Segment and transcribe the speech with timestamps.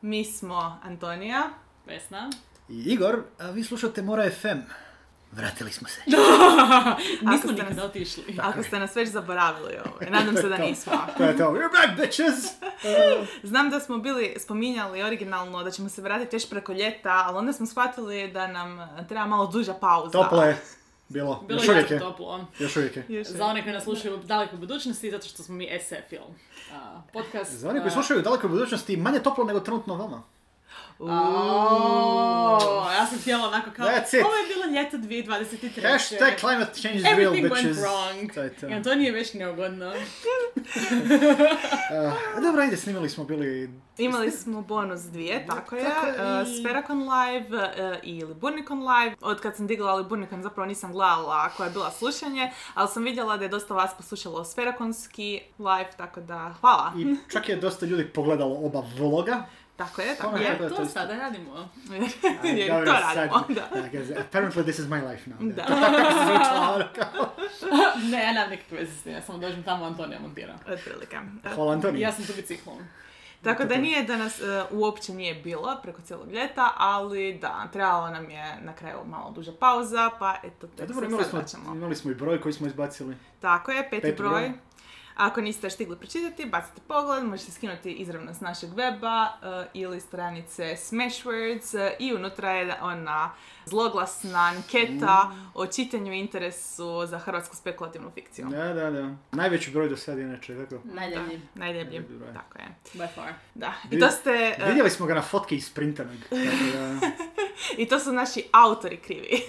[0.00, 1.50] Mi smo Antonija.
[1.86, 2.30] Vesna.
[2.68, 4.58] I Igor, a vi slušate Mora FM.
[5.32, 6.00] Vratili smo se.
[7.30, 8.38] Nismo nikada nas- otišli.
[8.40, 10.92] Ako ste nas već zaboravili ovo, nadam se da nismo.
[11.16, 11.44] To je to.
[11.44, 12.44] We're back, bitches!
[13.50, 17.52] Znam da smo bili spominjali originalno da ćemo se vratiti još preko ljeta, ali onda
[17.52, 18.78] smo shvatili da nam
[19.08, 20.10] treba malo duža pauza.
[20.12, 20.62] Toplo je
[21.10, 21.44] bilo.
[21.48, 22.00] Bilo Još je uvijek jako je.
[22.00, 22.46] toplo.
[22.58, 23.04] Još uvijek je.
[23.08, 23.26] Još.
[23.26, 26.34] Za one koji nas slušaju u dalekoj budućnosti, zato što smo mi SF film.
[26.74, 27.52] A, podcast.
[27.52, 30.22] Za oni koji slušaju u dalekoj budućnosti, manje toplo nego trenutno vama.
[31.08, 34.24] Aaaaa, ja sam htjela onako kao, That's it.
[34.24, 35.92] ovo je bilo ljeto 2023.
[35.92, 37.76] Hashtag climate change is real, Everything bitches.
[37.76, 38.34] went wrong.
[38.34, 38.68] To je to.
[38.68, 39.88] I Antonije je već neugodno.
[39.88, 39.94] Uh,
[42.44, 43.70] dobro, ajde, snimili smo bili...
[43.98, 45.84] Imali smo bonus dvije, tako je.
[45.84, 49.16] Tako je, Uh, Sferakon Live uh, i Liburnikon Live.
[49.20, 53.36] Od kad sam digla Liburnikon zapravo nisam gledala koja je bila slušanje, ali sam vidjela
[53.36, 56.92] da je dosta vas poslušalo Sferakonski live, tako da hvala.
[56.98, 59.46] I čak je dosta ljudi pogledalo oba vloga.
[59.80, 60.58] Tako je, tako je.
[60.58, 61.68] to to sada radimo.
[62.56, 63.80] Jer Dobro, to sad- radimo, da.
[63.80, 65.54] Da, guys, apparently this is my life now.
[65.54, 65.64] Da.
[68.10, 70.54] Ne, ja nemam nikakve veze s tim, ja samo dođem tamo, Antonija montira.
[70.68, 71.16] Otprilike.
[71.44, 72.00] Uh, Hvala Antoni.
[72.00, 72.78] Ja sam tu biciklom.
[73.42, 78.10] Tako da nije da nas e, uopće nije bilo preko cijelog ljeta, ali da, trebalo
[78.10, 81.74] nam je na kraju malo duža pauza, pa eto, Da, tek se imali sad vraćamo.
[81.74, 83.16] imali smo i broj koji smo izbacili.
[83.40, 84.30] Tako je, peti, Peti broj.
[84.30, 84.52] broj.
[85.20, 90.00] Ako niste još stigli pročitati, bacite pogled, možete skinuti izravno s našeg weba e, ili
[90.00, 93.30] stranice Smashwords e, i unutra je ona
[93.64, 98.46] zloglasna anketa o čitanju interesu za hrvatsku spekulativnu fikciju.
[98.46, 99.10] Da, da, da.
[99.32, 100.82] Najveći broj do sada inače, tako.
[100.84, 102.02] Najdeblji, Najdeblji
[102.34, 102.68] tako je.
[102.94, 103.32] By far.
[103.54, 104.30] Da, i to ste...
[104.58, 106.16] e, Vidjeli smo ga na fotke isprintanog.
[106.30, 106.40] Tako
[106.72, 107.00] da,
[107.78, 109.42] I to su naši autori krivi.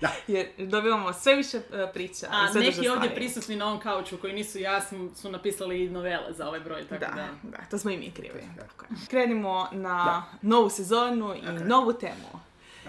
[0.00, 0.10] Da.
[0.26, 2.26] Jer dobivamo sve više e, priča.
[2.30, 3.14] A i sve neki ovdje stvari.
[3.14, 4.80] prisutni na ovom kauču koji nisu ja
[5.14, 7.28] su, napisali novele za ovaj broj, tako Da, da.
[7.42, 8.40] da, to smo i mi krivi.
[8.56, 8.86] Da.
[9.10, 12.40] Krenimo na novu sezonu i novu temu.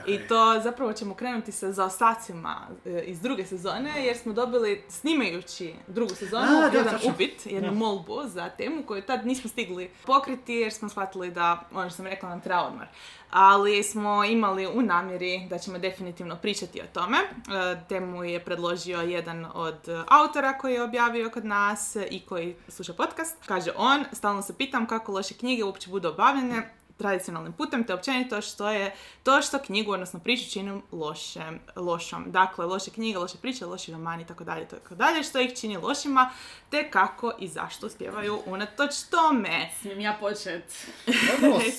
[0.07, 5.73] I to zapravo ćemo krenuti sa zaostacima e, iz druge sezone, jer smo dobili, snimajući
[5.87, 7.75] drugu sezonu, A, da, jedan upit, jednu Da.
[7.75, 12.05] molbu za temu koju tad nismo stigli pokriti, jer smo shvatili da, ono što sam
[12.05, 12.87] rekla, nam treba odmor.
[13.31, 17.17] Ali smo imali u namjeri da ćemo definitivno pričati o tome.
[17.17, 17.25] E,
[17.89, 19.75] temu je predložio jedan od
[20.07, 23.37] autora koji je objavio kod nas i koji sluša podcast.
[23.45, 28.41] Kaže on, stalno se pitam kako loše knjige uopće budu obavljene tradicionalnim putem, te općenito
[28.41, 31.41] što je to što knjigu, odnosno priču čini loše,
[31.75, 32.23] lošom.
[32.27, 35.77] Dakle, loše knjige, loše priče, loši romani, i tako dalje, tako dalje, što ih čini
[35.77, 36.29] lošima,
[36.69, 39.69] te kako i zašto uspijevaju unatoč tome.
[39.81, 40.87] Smijem ja počet?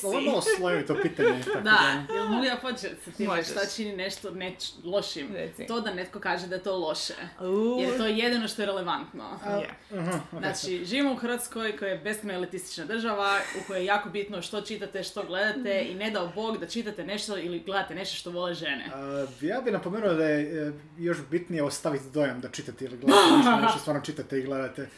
[0.02, 1.42] Ovo je malo slojevito pitanje.
[1.44, 1.78] Tako Da,
[2.10, 3.46] jel mogu ja počet sa Možeš.
[3.46, 5.28] šta čini nešto neč- lošim?
[5.32, 5.66] Reci.
[5.66, 7.14] To da netko kaže da je to loše.
[7.40, 9.24] Uuu, Jer to je jedino što je relevantno.
[9.44, 9.98] je.
[9.98, 10.38] Aha, ok.
[10.38, 14.60] Znači, živimo u Hrvatskoj koja je beskrajno elitistična država, u kojoj je jako bitno što
[14.60, 18.54] čitate, što gledate i ne dao Bog da čitate nešto ili gledate nešto što vole
[18.54, 18.90] žene.
[18.94, 23.36] A, ja bih napomenuo da je e, još bitnije ostaviti dojam da čitate ili gledate
[23.36, 24.88] nešto, nego što stvarno čitate i gledate.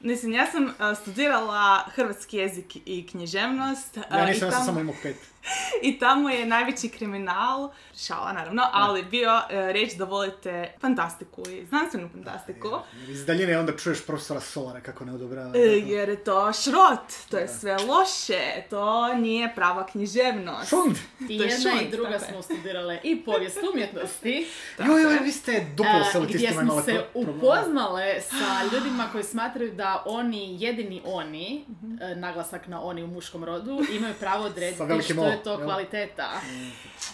[0.00, 0.72] Mislim, ja sam uh,
[1.02, 3.96] studirala hrvatski jezik i književnost.
[3.96, 5.16] uh, Ja i nisam, ja sam tamo- samo imao pet.
[5.82, 11.66] I tamo je najveći kriminal, šala naravno, ali bio uh, reći da volite fantastiku i
[11.66, 12.68] znanstvenu fantastiku.
[13.08, 15.52] Iz daljine onda čuješ profesora Solara kako ne odobrava.
[15.54, 20.68] E, Jer je to šrot, to je sve loše, to nije prava književnost.
[20.70, 20.96] Šund!
[21.28, 24.46] I To je jedna i druga tako smo studirale i povijest umjetnosti,
[24.86, 29.72] Joj, joj, vi ste duplo e, s gdje smo se upoznale sa ljudima koji smatraju
[29.72, 32.02] da oni, jedini oni, Mhm.
[32.02, 36.28] e, naglasak na oni u muškom rodu, imaju pravo odrediti što je to kvaliteta.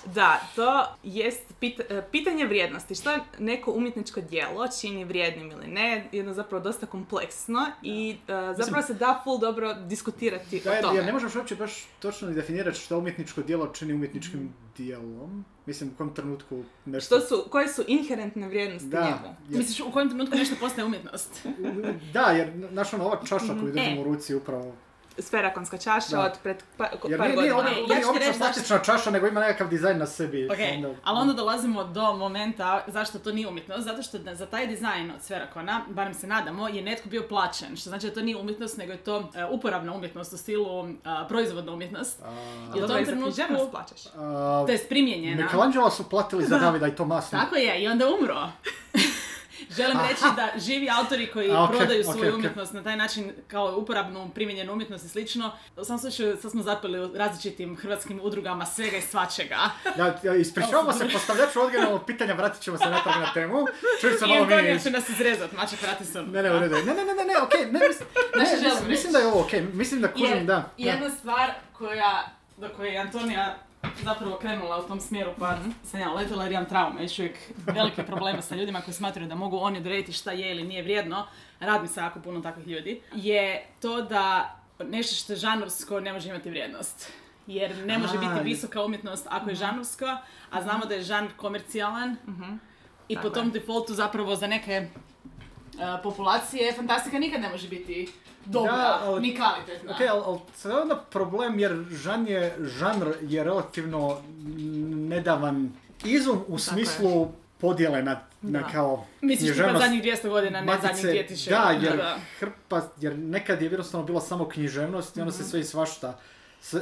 [0.06, 2.94] Da, to jest pit- e, pitanje vrijednosti.
[2.94, 8.32] Što je neko umjetničko djelo čini vrijednim ili ne, jedno zapravo dosta kompleksno i e,
[8.54, 10.96] zapravo se da full dobro diskutirati Da, o jer- tome.
[10.96, 15.44] jer ne možeš uopće baš točno definirati što umjetničko djelo čini umjetničkim dijelom.
[15.66, 17.16] Mislim, u kom trenutku nešto...
[17.16, 19.36] Što su, koje su inherentne vrijednosti Da, njemu?
[19.48, 21.46] jer- Misliš u kojem trenutku nešto postaje umjetnost?
[22.12, 24.00] da, jer naš ono, ova čaša koju držimo E.
[24.00, 24.74] u ruci upravo...
[25.18, 26.20] Sferakonska čaša Da.
[26.22, 27.56] od pred pa, Jer par nije, godina.
[27.56, 30.46] ona, ja ću nije obična reći zašto- plastična čaša, nego ima nekakav dizajn na sebi.
[30.46, 34.66] Ok, onda- ali onda dolazimo do momenta zašto to nije umjetnost, zato što za taj
[34.66, 38.36] dizajn od Sferakona, barem se nadamo, je netko bio plaćen, što znači da to nije
[38.36, 40.92] umjetnost, nego je to e, uporabna umjetnost u stilu e,
[41.28, 42.22] proizvodna umjetnost.
[42.22, 42.32] A,
[42.68, 44.02] I u tom trenutku- plaćaš.
[44.66, 45.42] To je primjenjena.
[45.42, 47.38] Michelangelo su platili za Davida i to masno.
[47.38, 48.48] Tako je, i onda umro.
[49.76, 52.34] Želim reći da živi autori koji A, okej, prodaju svoju okej.
[52.34, 55.52] umjetnost na taj način kao uporabnu primjenjenu umjetnost i slično.
[55.76, 59.58] U samom slučaju sad smo zapeli u različitim hrvatskim udrugama svega i svačega.
[59.98, 63.66] Ja, ja ispričavamo se postavljaču odgovornog pitanja, vratit ćemo se natrag na temu.
[64.00, 64.80] Čuj se malo mi...
[64.80, 66.30] Će nas izrezat, Maček Ratison.
[66.30, 66.84] Ne, ne, u redu je.
[66.84, 70.00] ne, ne, ne, ne, ne, okej, ne, mislim, ne, mislim, da je ovo okej, mislim
[70.00, 70.70] da kužim, da.
[70.76, 73.58] Jedna stvar koja, do koje je Antonija
[74.04, 78.02] zapravo krenula u tom smjeru pa sam ja letjela jer imam traume, još uvijek velike
[78.02, 81.26] probleme sa ljudima koji smatraju da mogu oni odrediti šta je ili nije vrijedno,
[81.60, 84.54] radi mi se jako puno takvih ljudi, je to da
[84.84, 87.12] nešto što je žanrovsko ne može imati vrijednost.
[87.46, 90.06] Jer ne može biti visoka umjetnost ako je žanrovsko,
[90.50, 92.16] a znamo da je žanr komercijalan
[93.08, 93.52] i po Tako tom je.
[93.52, 94.88] defaultu zapravo za neke
[95.98, 98.08] populacije fantastika nikad ne može biti
[98.44, 99.92] dobra, Da, ali- ni kvalitetna.
[99.92, 104.18] Ok, ali, ali sad je onda problem jer žan je, žanr je relativno
[104.86, 105.72] nedavan
[106.04, 107.28] izum u smislu
[107.58, 108.68] podjele na, na Da.
[108.68, 110.86] kao Misliš književnost zadnjih 200 godina, ne matice.
[110.94, 112.16] zadnjih 2000 Da, jer da.
[112.38, 115.38] hrpa, jer nekad je jednostavno bila samo književnost i onda Mhm.
[115.38, 116.18] se sve i svašta,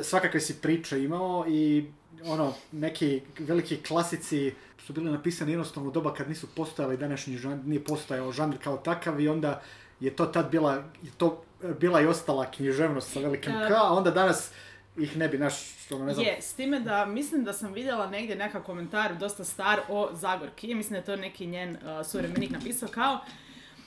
[0.02, 1.84] svakakve si priče imao i
[2.24, 4.54] ono, neki veliki klasici
[4.86, 8.76] su bili napisani jednostavno u doba kad nisu postojali današnji žanr, nije postojao žanr kao
[8.76, 9.62] takav i onda
[10.00, 10.72] je to tad bila,
[11.02, 11.44] je to
[11.80, 13.52] bila i ostala književnost sa velikim.
[13.52, 14.50] K, a onda danas
[14.98, 15.54] ih ne bi naš,
[15.90, 19.44] ono ne znam, Je, s time da mislim da sam vidjela negdje neka komentar dosta
[19.44, 23.18] star o Zagorki, mislim da je to neki njen uh, suvremenik napisao kao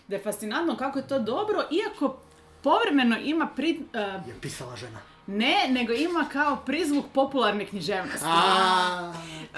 [0.08, 2.20] da je fascinantno kako je to dobro, iako
[2.64, 5.00] povremeno ima pri, uh, je pisala žena.
[5.28, 8.26] ne, nego ima kao prizvuk popularne književnosti.
[8.26, 9.14] A,
[9.50, 9.56] Uh,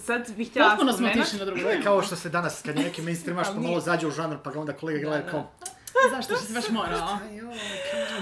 [0.00, 1.84] sad bih htjela Potpuno smo otišli na drugu to je temu.
[1.84, 3.70] kao što se danas, kad je neki mainstreamaš Ali pa nije.
[3.70, 5.30] malo zađe u žanr, pa ga onda kolega gleda da.
[5.30, 5.50] kao,
[6.10, 7.18] Zašto si se baš morao?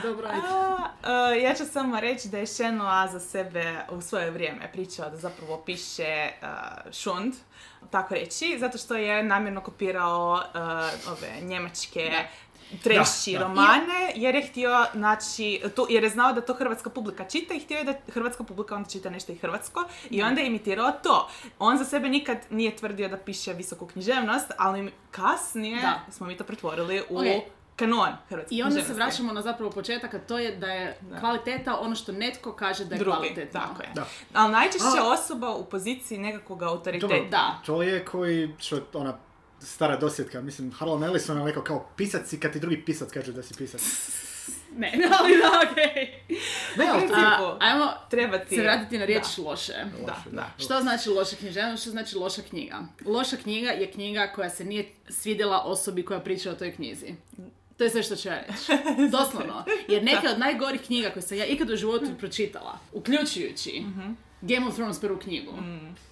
[0.02, 0.40] Dobro, ajde.
[0.48, 0.76] A,
[1.32, 5.16] uh, ja ću samo reći da je Shenua za sebe u svoje vrijeme pričao da
[5.16, 6.48] zapravo piše uh,
[6.92, 7.34] šund,
[7.90, 10.60] tako reći, zato što je namjerno kopirao uh,
[11.10, 12.22] ove njemačke Da,
[13.32, 13.38] da.
[13.38, 17.60] romane, jer je htio, znači, to, jer je znao da to hrvatska publika čita i
[17.60, 19.80] htio je da hrvatska publika onda čita nešto i hrvatsko
[20.10, 21.28] i onda je imitirao to.
[21.58, 26.00] On za sebe nikad nije tvrdio da piše visoku književnost, ali kasnije Da.
[26.10, 27.24] smo mi to pretvorili u Ok.
[27.76, 31.78] kanon hrvatske I onda se vraćamo na zapravo početak, a to je da je kvaliteta
[31.78, 33.60] ono što netko kaže da je drugi, kvalitetno.
[33.60, 33.88] tako je.
[33.94, 34.04] Da.
[34.34, 35.04] Ali najčešće A.
[35.04, 37.26] osoba u poziciji nekakvog Dobro, autoriteta.
[37.30, 37.58] Da.
[37.66, 39.14] To je koji, što ona
[39.60, 43.32] stara dosjetka, mislim, Harlan Ellison je rekao kao pisac i kad ti drugi pisac kaže
[43.32, 43.82] da si pisac.
[44.76, 46.22] Ne, ali da, okej.
[46.76, 48.54] Ne, ali to Ajmo Treba ti...
[48.56, 49.42] se vratiti na riječ Da.
[49.42, 49.72] loše.
[50.06, 50.50] Da, Loše, da.
[50.58, 52.78] Što znači loša književnost, što znači loša knjiga?
[53.04, 57.14] Loša knjiga je knjiga koja se nije svidjela osobi koja priča o toj knjizi.
[57.76, 58.72] To je sve što ću ja reći.
[59.16, 59.64] Doslovno.
[59.88, 63.82] Jer neke od najgorih knjiga koje sam ja ikad u životu pročitala, uključujući
[64.40, 65.52] Game of Thrones prvu knjigu,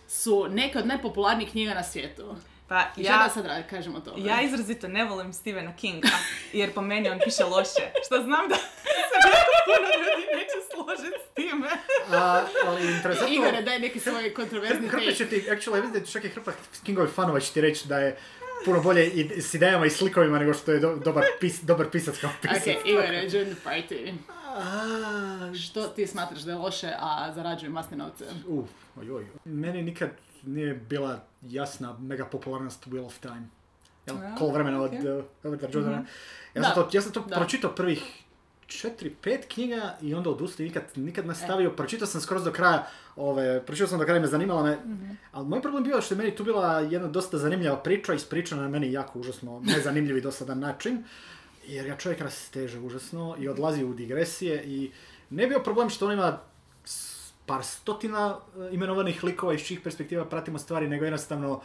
[0.09, 2.37] su neke od najpopularnijih knjiga na svijetu.
[2.69, 4.15] Pa I šta da ja, sad radi, kažemo to?
[4.19, 6.09] ja izrazito ne volim Stephena Kinga,
[6.53, 7.83] jer po meni on piše loše.
[8.07, 8.55] Što znam da
[9.11, 11.69] se jako puno ljudi neće složiti s time.
[12.13, 13.35] A, ali interesantno...
[13.35, 16.53] Igore, daj neki svoj kontroverzni Hrpa će ti, actually, vidim čak i Hrpa
[16.85, 18.17] Kingovi fanova će ti reći da je
[18.65, 22.19] puno bolje i s idejama i slikovima nego što je do- dobar, pis, dobar pisac
[22.19, 22.57] kao pisac.
[22.77, 24.13] Ok, Igore, join the party.
[24.49, 28.25] A, Što ti smatraš da je loše, a zarađuju masne novce?
[28.47, 28.65] Uh,
[29.01, 29.27] ojoj.
[29.45, 30.11] Meni nikad
[30.43, 33.43] nije bila jasna mega popularnost Wheel of Time.
[34.07, 34.99] Jel, A, kolo vremena od ok.
[35.19, 36.05] uh, Roberta Jordana.
[36.55, 36.65] Ja Da.
[36.65, 37.37] sam to, ja sam to Da.
[37.37, 38.23] pročitao prvih
[38.67, 41.71] četiri, pet knjiga i onda odustao nikad, nikad nastavio.
[41.71, 42.87] Pročitao sam skroz do kraja,
[43.17, 44.79] ove, pročitao sam do kraja, me zanimala me.
[45.33, 48.69] Ali moj problem bio što je meni tu bila jedna dosta zanimljiva priča, ispričana na
[48.69, 51.05] meni jako užasno nezanimljiv i dosadan način.
[51.67, 54.91] Jer ja čovjek rasteže užasno i odlazi u digresije i
[55.31, 56.39] ne bio problem što on ima
[57.49, 61.61] par stotina e, imenovanih likova iz čijih perspektiva pratimo stvari, nego jednostavno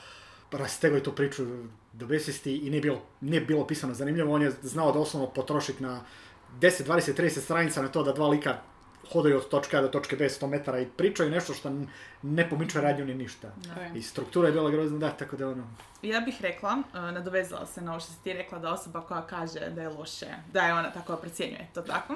[0.51, 1.45] rastego je tu priču
[1.93, 4.33] do besvijesti i nije bilo, nije bilo pisano zanimljivo.
[4.33, 6.01] On je znao doslovno potrošiti na
[6.59, 8.57] 10, 20, 30 stranica na to da dva lika
[9.11, 11.71] hodaju od točke A do točke B 100 metara i pričaju nešto što
[12.21, 13.51] ne pomiče radnju ni ništa.
[13.95, 15.67] I struktura je bila grozna, da, tako da ono...
[16.03, 19.22] Ja bih rekla, uh, nadovezala se na ovo što si ti rekla, da osoba koja
[19.22, 22.13] kaže da je loše, da je ona tako procjenjuje to tako,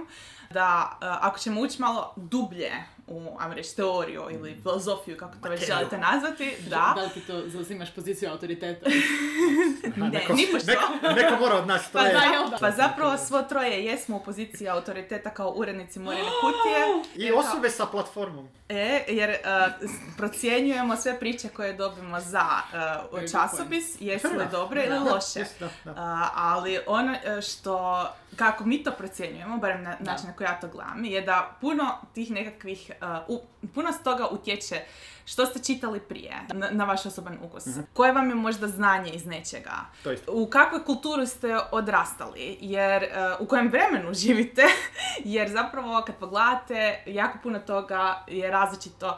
[0.49, 2.71] da uh, ako ćemo ući malo dublje
[3.07, 7.21] u, ajmo reći, teoriju ili filozofiju, kako to već želite nazvati, da, Da li ti
[7.21, 8.89] to zauzimaš poziciju autoriteta?
[9.95, 10.71] ne, neko, nipošto.
[10.71, 12.57] neko, neko mora od nas, to Pa, da, da?
[12.59, 17.27] pa zapravo svo troje jesmo u poziciji autoriteta kao urednici Morene kutije.
[17.27, 18.49] I osobe sa platformom.
[18.69, 22.45] E, jer uh, procjenjujemo sve priče koje dobimo za
[23.13, 25.45] uh, časopis jesu li dobre ili loše.
[25.85, 30.11] A, ali ono što, kako mi to procjenjujemo, barem na Da.
[30.11, 32.93] način na koji ja to gledam, je da puno tih nekakvih, e,
[33.27, 33.41] u,
[33.75, 34.81] puno s toga utječe
[35.25, 37.65] što ste čitali prije, na, na vaš osoban ukus.
[37.65, 37.79] Mhm.
[37.93, 39.75] Koje vam je možda znanje iz nečega?
[40.03, 40.31] To isto.
[40.33, 42.57] U kakvoj kulturu ste odrastali?
[42.61, 44.63] Jer e, u kojem vremenu živite?
[45.25, 49.07] Jer zapravo kad pogledate, jako puno toga je različito.
[49.07, 49.13] E,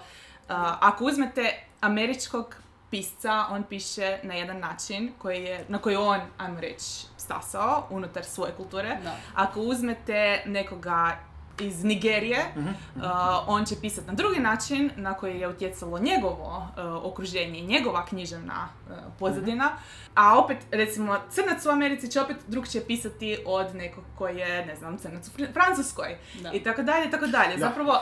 [0.80, 2.56] ako uzmete američkog
[2.92, 6.86] pisca, on piše na jedan način koji je, na koji on, ajmo reći,
[7.18, 8.98] stasao unutar svoje kulture.
[9.04, 9.16] Da.
[9.36, 11.18] Ako uzmete nekoga
[11.62, 13.02] iz Nigerije, Mhm, uh,
[13.48, 18.06] on će pisati na drugi način na koji je utjecalo njegovo uh, okruženje i njegova
[18.06, 19.72] književna uh, pozadina.
[20.16, 24.76] A opet, recimo, crnac u Americi će opet drugčije pisati od nekog koji je, ne
[24.76, 26.18] znam, crnac u Fr- Francuskoj.
[26.42, 26.52] Da.
[26.54, 27.58] I tako dalje, i tako dalje.
[27.58, 27.68] Da.
[27.68, 28.00] Zapravo,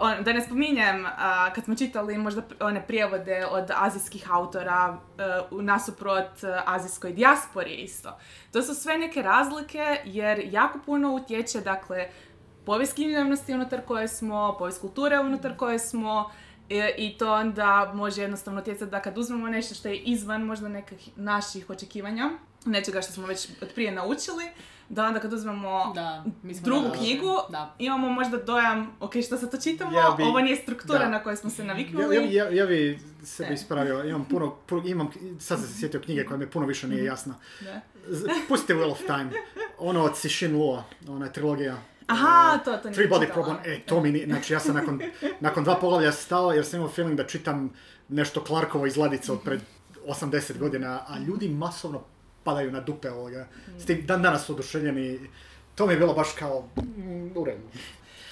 [0.00, 1.06] on- da ne spominjem,
[1.54, 4.98] kad smo čitali možda one prijevode od azijskih autora
[5.50, 8.18] u nasuprot uh, azijskoj dijaspori isto.
[8.52, 12.08] To su sve neke razlike jer jako puno utječe, dakle,
[12.66, 16.30] povijest književnosti unutar koje smo, povijest kulture unutar koje smo
[16.70, 20.68] e, i to onda može jednostavno utjecati da kad uzmemo nešto što je izvan možda
[20.68, 22.30] nekih naših očekivanja,
[22.64, 24.44] nečega što smo već od prije naučili,
[24.92, 27.74] da onda kad uzmemo Da, mi smo drugu da- knjigu, Da.
[27.78, 31.08] imamo možda dojam, ok, što sad to čitamo, Ja bi- ovo nije struktura da.
[31.08, 32.16] na kojoj smo se naviknuli.
[32.16, 33.54] ja, ja, ja bi sebe Ne.
[33.54, 35.08] ispravio, imam puno, puno- imam,
[35.38, 36.94] sad sam se sjetio knjige koja mi puno više Mhm.
[36.94, 37.34] nije jasna.
[37.60, 37.80] Da.
[38.08, 39.30] Z- Pustite Wheel of Time,
[39.78, 41.76] ono od Cixin Lua, ona je trilogija.
[42.06, 43.32] Aha, e, to, to Three Body čitala.
[43.34, 45.00] Problem, e, to mi nije, znači ja sam nakon,
[45.40, 47.70] nakon dva poglavlja stao jer sam imao feeling da čitam
[48.08, 49.60] nešto Clarkovo iz Ladice od pred
[50.06, 52.02] 80 godina, a ljudi masovno
[52.44, 53.46] padaju na dupe ovoga.
[53.78, 55.20] S tim dan danas su oduševljeni.
[55.74, 57.62] To mi je bilo baš kao, mm, u redu.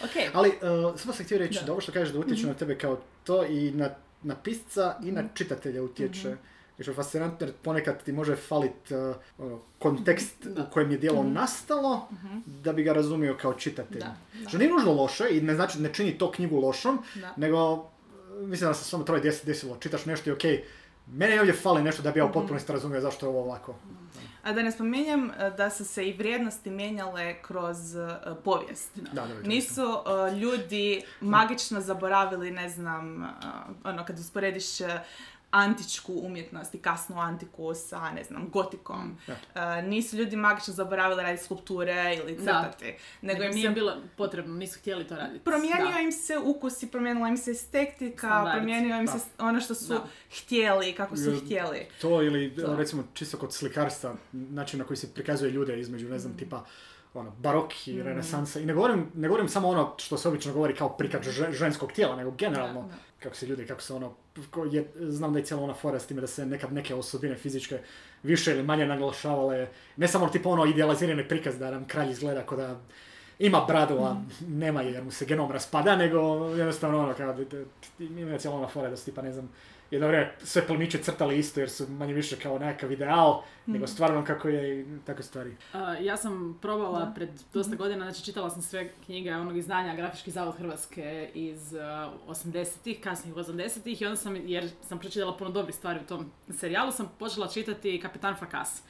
[0.05, 1.67] Ok, Ali, uh, samo sam htio reći Da.
[1.67, 3.91] da ovo što kažeš da utječe na tebe kao to i na,
[4.23, 6.37] na pisca i na čitatelja utječe.
[6.79, 8.91] I što je fascinantno jer ponekad ti može falit
[9.39, 12.09] uh, kontekst u kojem je djelo nastalo
[12.47, 13.99] da bi ga razumio kao čitatelj.
[14.01, 14.49] Da, da.
[14.49, 17.35] Što nije nužno loše i ne znači ne čini to knjigu lošom, Da.
[17.37, 17.89] nego
[18.41, 19.77] mislim da se samo troje desi desilo.
[19.81, 20.65] Čitaš nešto i okej,
[21.13, 22.31] mene ovdje fali nešto da bi ja Mhm.
[22.31, 23.75] u potpunosti razumio zašto je ovo ovako.
[24.43, 28.09] a da ne spominjem e, da su se i vrijednosti mijenjale kroz e,
[28.45, 28.91] povijest.
[28.97, 29.43] Da, da, da.
[29.43, 33.29] Nisu uh, ljudi magično zaboravili, ne znam, uh,
[33.85, 34.65] ono, kad usporediš
[35.53, 39.19] antičku umjetnost i kasnu antiku sa, ne znam, gotikom.
[39.27, 39.33] Da.
[39.79, 42.41] Uh, nisu ljudi magično zaboravili raditi skulpture ili Da.
[42.43, 42.85] crtati.
[43.23, 45.39] Nego Nego im nije se bilo potrebno, nisu htjeli to raditi.
[45.41, 46.01] promijenio Da.
[46.01, 48.57] im se ukus i promijenila im se estetika, Standard.
[48.57, 49.45] promijenio im se Da.
[49.45, 50.05] ono što su Da.
[50.33, 51.87] htjeli, kako su Ja- htjeli.
[52.01, 52.77] To ili To.
[52.77, 56.19] recimo čisto kod slikarstva, način na koji se prikazuje ljude između, ne Mm.
[56.19, 56.65] znam, tipa
[57.15, 58.61] ono, barok i renesansa.
[58.61, 61.93] I ne govorim, ne govorim samo ono što se obično govori kao prikaz že- ženskog
[61.93, 62.95] tijela, nego generalno Da, da.
[63.19, 64.13] kako se ljudi, kako se ono,
[64.71, 67.79] je, znam da je cijela ona fora s time da se nekad neke osobine fizičke
[68.23, 72.59] više ili manje naglašavale, ne samo tipa ono idealizirani prikaz da nam kralj izgleda kao
[72.59, 72.81] da
[73.39, 74.29] ima bradu, a Mm.
[74.49, 77.37] nema je jer mu se genom raspada, nego jednostavno ono kao,
[78.01, 79.51] ima cijela ona fora da su tipa, ne znam,
[79.91, 83.73] jedno vrijeme sve plemiće crtali isto jer su manje više kao nekakav ideal, Mm.
[83.73, 85.51] nego stvarno kako je i takve stvari.
[85.75, 87.13] Uh, ja sam probala Da.
[87.15, 91.81] pred dosta godina, znači čitala sam sve knjige onog izdanja Grafički zavod Hrvatske iz uh,
[92.29, 96.93] 80-ih, kasnijih 80-ih i onda sam, jer sam pročitala puno dobrih stvari u tom serijalu,
[96.93, 98.83] sam počela čitati Kapitan Frakas.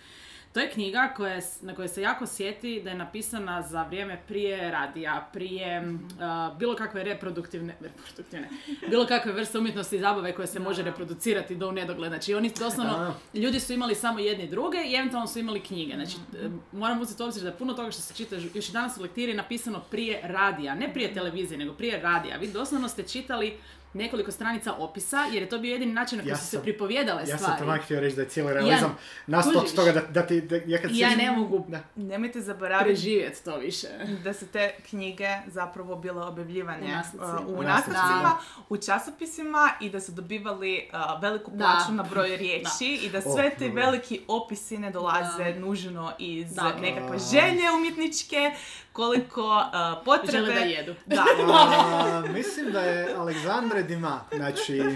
[0.52, 1.30] To je knjiga koja
[1.60, 6.76] na kojoj se jako sjeti da je napisana za vrijeme prije radija, prije uh, bilo
[6.76, 8.48] kakve reproduktivne, reproduktivne,
[8.88, 12.10] bilo kakve vrste umjetnosti i zabave koje se može reproducirati do u nedogled.
[12.10, 13.40] Znači oni doslovno, Da.
[13.40, 15.94] ljudi su imali samo jedni druge i eventualno su imali knjige.
[15.94, 16.46] Znači, Mhm.
[16.46, 19.02] e, moram uzeti u obzir da puno toga što se čita još i danas u
[19.02, 20.92] lektiri je napisano prije radija, ne Mhm.
[20.92, 22.36] prije televizije, nego prije radija.
[22.36, 23.56] Vi doslovno ste čitali
[23.94, 26.62] nekoliko stranica opisa, jer je to bio jedini način na koji Ja su se sam-
[26.62, 27.58] pripovijedale Ja sam stvari.
[27.58, 29.70] to onak htio reći da je cijeli realizam nastao kužiš.
[29.70, 31.80] od toga da, da ti, da, ja kad I ja ne mogu Da.
[31.96, 33.86] Nemojte zaboraviti preživjeti to više.
[34.24, 37.40] da su te knjige zapravo bile objavljivane U nastavcima.
[37.40, 41.56] uh, u U u časopisima i da su dobivali uh, veliku Da.
[41.58, 43.82] plaću na broj riječi i da sve Oh, ti dobro.
[43.82, 45.60] veliki opisi ne dolaze Da.
[45.60, 46.72] nužno iz Da.
[46.72, 48.50] nekakve želje umjetničke,
[48.92, 49.64] koliko uh,
[50.04, 50.32] potrebe...
[50.38, 50.94] Žele da jedu.
[51.06, 51.24] Da.
[51.52, 54.82] A, mislim da je Aleksandre Dima, znači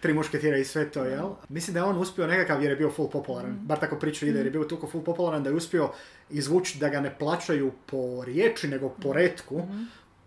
[0.00, 1.28] tri mušketira i sve to, jel?
[1.48, 3.58] Mislim da je on uspio nekakav jer je bio full popularan.
[3.62, 5.90] Bar tako priča ide jer je bio toliko full popularan da je uspio
[6.30, 9.62] izvući da ga ne plaćaju po riječi nego po retku.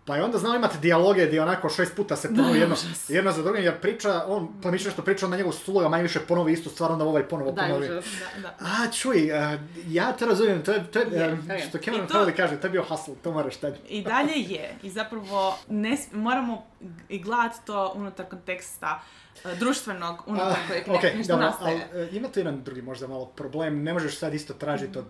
[0.06, 2.76] Pa je onda znao imati dijaloge gdje onako šest puta se ponovi jedno,
[3.08, 6.20] jedno za drugim, jer priča, on plemić nešto priča, onda njegov stulu, a manje više
[6.20, 7.84] ponovi istu stvar, onda ovaj ponovo ponovi.
[7.90, 8.04] užas.
[8.36, 8.54] Da, da.
[8.60, 11.68] A, čuj, a, ja te razumijem, to je, to je, Je, ok.
[11.68, 13.72] što Cameron to- kaže, to je bio hustle, to moraš taj.
[13.88, 14.76] I dalje je.
[14.82, 16.66] I zapravo ne, moramo
[17.08, 19.00] i gledati to unutar konteksta
[19.44, 21.88] e, društvenog, unutar kojeg ok, ne, nešto nastaje.
[21.92, 25.04] ali e, ima tu jedan drugi možda malo problem, ne možeš sad isto tražiti od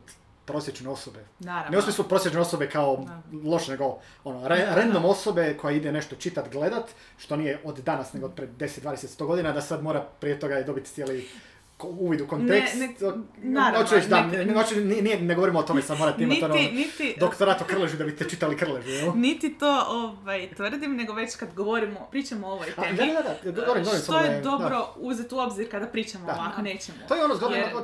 [0.44, 1.24] prosječne osobe.
[1.38, 1.70] Naravno.
[1.70, 3.22] Ne u smislu prosječne osobe kao Da.
[3.50, 8.12] loš, nego ono, ra- random osobe koja ide nešto čitat, gledat, što nije od danas,
[8.12, 11.28] nego od pred 10, 20, 100 godina, da sad mora prije toga dobiti cijeli
[11.80, 12.74] uvid u kontekst.
[12.74, 12.94] Ne, ne-
[13.36, 14.54] naravno, reći, da, ne- ne,
[15.02, 16.54] nije- ne govorimo o tome, sad morate imati ono,
[17.18, 19.12] doktorat o krležu da biste čitali krležu, jel?
[19.14, 23.52] niti to ovaj, tvrdim, nego već kad govorimo, pričamo o ovoj A, temi, da, da,
[23.52, 24.92] da, govorim, govorim što je dobro da.
[24.96, 26.32] uzeti u obzir kada pričamo Da.
[26.34, 26.98] ovako nečemu.
[27.08, 27.82] To je ono zgodno, Jer- ono,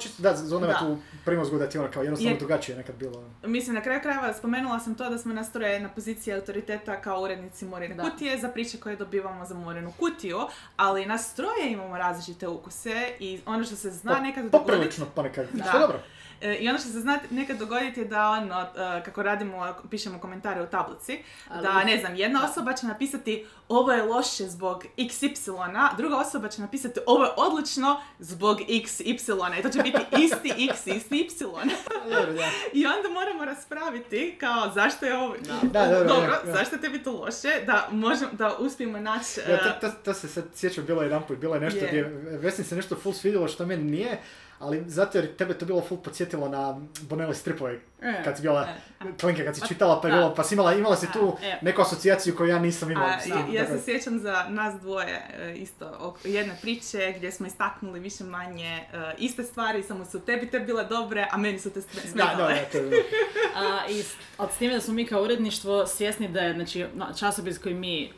[0.66, 3.24] da, tu primozgu da ti ono kao jednostavno Jer- drugačije nekad bilo.
[3.44, 7.64] Mislim, na kraju krajeva spomenula sam to da smo nastroje na poziciji autoriteta kao urednici
[7.64, 8.02] Morene Da.
[8.02, 10.38] kutije za priče koje dobivamo za Morenu kutiju,
[10.76, 15.08] ali nas troje imamo različite ukuse i ono što се знае па, некаде да Поприлично,
[15.14, 15.48] па некако.
[15.52, 15.64] Да.
[15.64, 15.70] да.
[15.72, 16.02] Што добро.
[16.40, 20.18] E, I ono što se zna nekad dogoditi je da ono, e, kako radimo, pišemo
[20.18, 21.18] komentare u tablici,
[21.48, 26.48] Ali- da ne znam, jedna osoba će napisati ovo je loše zbog XY, druga osoba
[26.48, 31.44] će napisati ovo je odlično zbog XY i to će biti isti X, isti Y.
[32.14, 32.50] Dobro, da.
[32.72, 37.02] I onda moramo raspraviti kao zašto je ovo Da, dobro, dobro, da, zašto je tebi
[37.02, 39.40] to loše, da možemo, da uspijemo naći...
[39.48, 41.78] Ja, e, to, to, to se sad sjećam, bilo je jedan put, bilo je nešto
[41.78, 41.86] Je.
[41.88, 42.02] gdje
[42.38, 44.18] Vesni se nešto full svidjelo što meni nije,
[44.60, 48.68] ali zato jer tebe to bilo full podsjetilo na Bonelli stripove, E, kad si bila,
[49.00, 49.04] e.
[49.16, 50.18] Klinke, kad si Pa, čitala pa je da.
[50.18, 51.58] bilo, pa si imala, imala si tu E.
[51.62, 53.06] neku asocijaciju koju ja nisam imao.
[53.06, 57.32] A, s i- tim, ja se sjećam za nas dvoje e, isto jedne priče gdje
[57.32, 58.84] smo istaknuli više manje e,
[59.18, 62.54] iste stvari, samo su tebi te bile dobre, a meni su te sve Da, smetale.
[62.54, 63.02] da, da, to je bilo.
[63.56, 64.16] A, i s-
[64.50, 68.12] time da smo mi kao uredništvo svjesni da je znači, na- časopis koji mi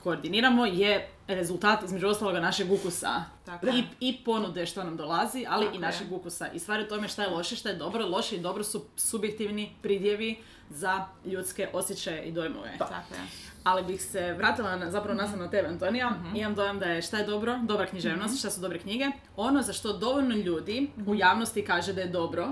[0.00, 3.24] koordiniramo je rezultat između ostaloga našeg ukusa.
[3.44, 3.84] Tako I, je.
[4.00, 5.80] I ponude što nam dolazi, ali Tako i je.
[5.80, 6.48] našeg ukusa.
[6.48, 8.06] I stvari u tome šta je loše, šta je dobro.
[8.06, 10.38] Loše i dobro su subjektivni pridjevi
[10.70, 12.74] za ljudske osjećaje i dojmove.
[12.78, 13.20] Tako je.
[13.64, 16.12] Ali bih se vratila na, zapravo nastavno na tebe, Antonija.
[16.34, 19.06] Imam dojam da je šta je dobro, dobra književnost, šta su dobre knjige.
[19.36, 22.48] Ono za što dovoljno ljudi u javnosti kaže da je dobro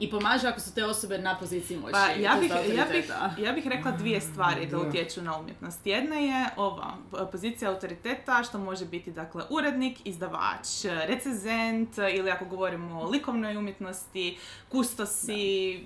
[0.00, 1.92] i pomaže ako su te osobe na poziciji moći.
[1.92, 4.88] Pa ja bih, ja, bih, ja bih rekla dvije stvari da Da.
[4.88, 5.86] utječu na umjetnost.
[5.86, 6.94] Jedna je ova
[7.32, 10.66] pozicija autoriteta što može biti dakle urednik, izdavač,
[11.06, 14.38] recenzent ili ako govorimo o likovnoj umjetnosti,
[14.68, 15.84] kustosi,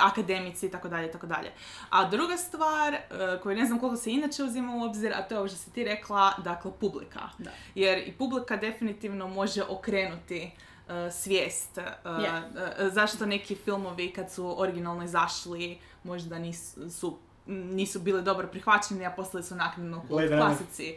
[0.00, 1.52] akademici i tako dalje, tako dalje.
[1.90, 3.00] A druga stvar e,
[3.42, 5.72] koju ne znam koliko se inače uzima u obzir, a to je ovo što si
[5.72, 7.20] ti rekla, dakle publika.
[7.38, 7.50] Da.
[7.74, 10.50] Jer i publika definitivno može okrenuti
[11.12, 11.78] svijest.
[11.78, 11.82] e,
[12.20, 12.42] Je.
[12.78, 19.06] e, zašto neki filmovi kad su originalno izašli možda nisu, su, nisu bili dobro prihvaćeni,
[19.06, 20.38] a postali su naknadno kult Runner.
[20.40, 20.94] klasici.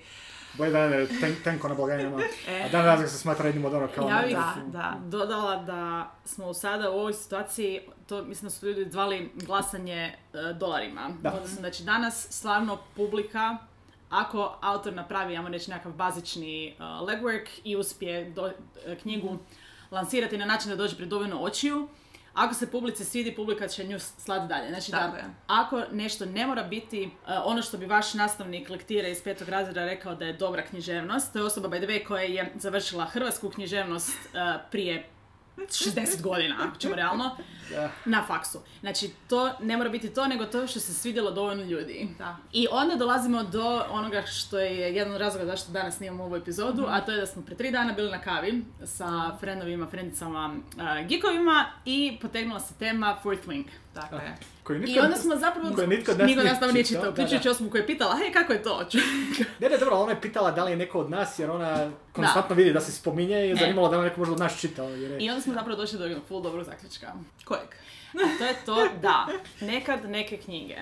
[0.54, 2.20] Blade ten, tenko na blagajnama.
[2.48, 2.64] E.
[2.64, 4.10] A dan razlog se smatra jednim od ono kao...
[4.10, 4.96] Ja bih Da, da.
[5.02, 10.14] dodala da smo sada u ovoj situaciji, to mislim da su ljudi zvali glasanje e,
[10.54, 11.10] dolarima.
[11.22, 11.34] Da.
[11.34, 13.58] Odnosno, znači danas stvarno publika,
[14.10, 18.52] ako autor napravi, ajmo reći, nekakav bazični e, legwork i uspije do-
[18.86, 19.38] e, knjigu
[19.92, 21.88] lansirati na način da dođe pred dovoljno očiju,
[22.34, 24.70] ako se publici svidi, publika će nju slati dalje.
[24.70, 25.24] Znači Tako da je.
[25.48, 27.10] ako nešto ne mora biti e,
[27.44, 31.40] ono što bi vaš nastavnik lektire iz petog razreda rekao da je dobra književnost, to
[31.40, 35.10] je osoba by the way koja je završila hrvatsku književnost e, prije
[35.68, 37.36] 60 godina, ako ćemo realno,
[37.70, 37.90] Da.
[38.06, 38.60] na faksu.
[38.80, 42.08] Znači, to ne mora biti to, nego to što se svidjelo dovoljno ljudi.
[42.18, 42.38] Da.
[42.52, 46.86] I onda dolazimo do onoga što je jedan od razloga zašto danas snimamo ovu epizodu,
[46.88, 51.08] a to je da smo pre tri dana bili na kavi sa frendovima, frendicama, uh,
[51.08, 53.66] geekovima i potegnula se tema Fourth Wing.
[53.94, 54.38] Tako je.
[54.70, 57.70] Koji I onda smo zapravo, koji nitko nas niko nije nas nije čitao, uključujući osobu
[57.70, 58.86] koja je pitala, hej, kako je to?
[59.60, 62.56] Ne, ne, dobro, ona je pitala da li je neko od nas, jer ona konstantno
[62.56, 64.90] vidi da se spominje i je zanimalo da li je neko možda od nas čitao.
[64.90, 65.18] Jer je...
[65.20, 67.14] I onda smo zapravo došli do jednog full dobrog zaključka.
[67.46, 67.70] Kojeg?
[68.14, 69.28] A to je to da
[69.62, 70.76] nekad neke knjige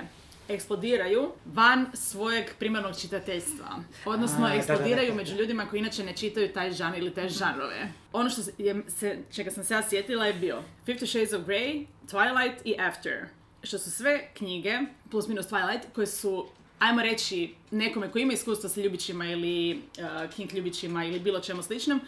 [0.49, 3.67] eksplodiraju van svojeg primarnog čitateljstva.
[4.05, 5.15] Odnosno, A, da, da, da, eksplodiraju da.
[5.15, 7.91] među ljudima koji inače ne čitaju taj žanr ili te žanrove.
[8.13, 11.47] Ono što se, je, se, čega sam se ja sjetila je bio Fifty Shades of
[11.47, 13.25] Grey, Twilight i After.
[13.63, 14.79] Što su sve knjige,
[15.11, 16.45] plus minus Twilight, koje su
[16.79, 21.63] ajmo reći nekome koji ima iskustvo sa ljubićima ili uh, King ljubićima ili bilo čemu
[21.63, 22.01] sličnom,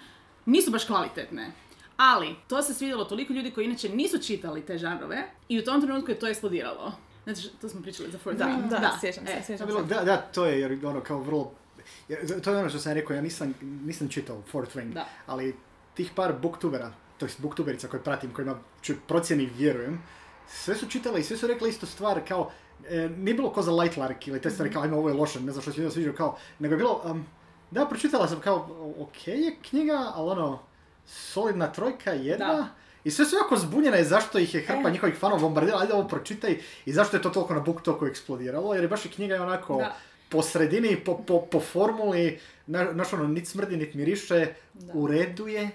[0.45, 1.51] nisu baš kvalitetne.
[1.97, 5.17] Ali, to se svidjelo toliko ljudi koji inače nisu čitali te žanrove
[5.49, 6.93] i u tom trenutku je to eksplodiralo.
[7.23, 8.69] Znači, to smo pričali za Fourth Da, Wing.
[8.69, 9.93] da, sjećam se, e, sjećam je bilo- se.
[9.95, 11.51] da, da, to je jer ono kao vrlo...
[12.09, 15.05] jer to je ono što sam rekao, ja nisam, nisam čitao Fourth Wing, Da.
[15.25, 15.55] ali
[15.93, 20.03] tih par booktubera, to jest booktuberica koje pratim, kojima ću procjeni vjerujem,
[20.53, 22.51] sve su čitale i sve su rekli istu stvar, kao,
[22.89, 25.39] e, nije bilo ko za light lark ili te stvari kao, ajme, ovo je loše,
[25.39, 27.25] ne znam što se ljudima sviđa, kao, nego je bilo, um,
[27.71, 28.67] da, pročitala sam kao,
[28.99, 30.59] ok je knjiga, ali ono,
[31.05, 32.67] solidna trojka, jedna, Da.
[33.03, 34.91] I sve su jako zbunjene zašto ih je hrpa E.
[34.91, 38.83] njihovih fanova bombardirala, ajde ovo pročitaj i zašto je to toliko na BookToku eksplodiralo, jer
[38.83, 39.95] je baš i knjiga je onako Da.
[40.29, 44.93] po sredini, po, po, po formuli, na, znaš ono, nit smrdi, nit miriše, Da.
[44.93, 45.69] u redu je.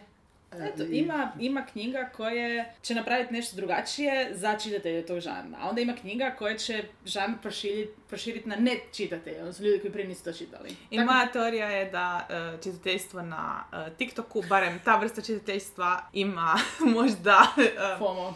[0.62, 5.58] Eto, I- ima, ima knjiga koje će napraviti nešto drugačije za čitatelje tog žanra.
[5.60, 9.92] A onda ima knjiga koje će žanr proširiti proširit na ne čitatelje, odnosno ljudi koji
[9.92, 10.70] prije nisu to čitali.
[10.90, 16.00] I Tako- moja teorija je da e, čitateljstvo na e, TikToku, barem ta vrsta čitateljstva,
[16.12, 16.54] ima
[16.96, 18.34] možda e, FOMO.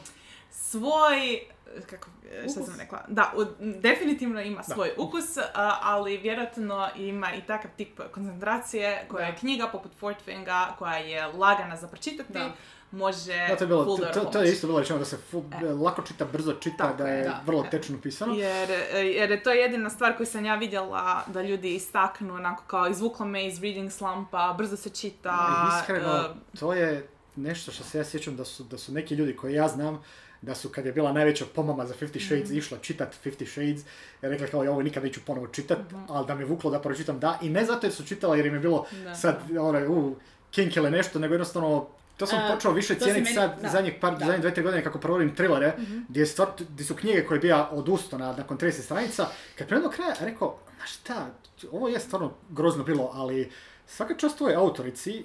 [0.60, 1.40] Svoj
[1.86, 5.24] kako, e, šta sam rekla, da, u- definitivno ima svoj ukus,
[5.82, 9.38] ali vjerojatno ima i takav tip koncentracije koja je Da.
[9.38, 12.50] knjiga poput Fortfinga, koja je lagana za pročitati, Da.
[12.90, 15.44] može Da, to je, bilo, to, to, je isto bilo rečeno da se fu-
[15.76, 17.40] lako čita, brzo čita, Tako da je, je da.
[17.46, 17.70] vrlo E.
[17.70, 18.34] tečno pisano.
[18.34, 22.64] Jer, e, jer je to jedina stvar koju sam ja vidjela da ljudi istaknu, onako
[22.64, 25.36] kao izvuklo me iz reading slumpa, brzo se čita.
[25.72, 29.36] Iskreno, e, to je nešto što se ja sjećam da su, da su neki ljudi
[29.36, 30.02] koji ja znam,
[30.42, 32.58] da su kad je bila najveća pomama za Fifty Shades Mhm.
[32.58, 33.86] išla čitat Fifty Shades, i
[34.22, 37.38] rekla kao ja ovo nikad neću ponovo čitat, ali da me vuklo da pročitam da,
[37.42, 39.14] i ne zato jer su čitala jer im je bilo Da.
[39.14, 40.16] sad ono, u,
[40.50, 44.18] kink ili nešto, nego jednostavno to sam počeo više cijeniti sad da, zadnjih par, da.
[44.18, 45.72] zadnjih dve, tri godine kako provodim trilere,
[46.08, 49.26] gdje, je stvar, gdje su knjige koje bi ja odustao na, nakon 30 stranica,
[49.58, 51.26] kad prema do kraja rekao, znaš šta,
[51.72, 53.50] ovo je stvarno grozno bilo, ali
[53.86, 55.24] svaka čast tvojoj autorici,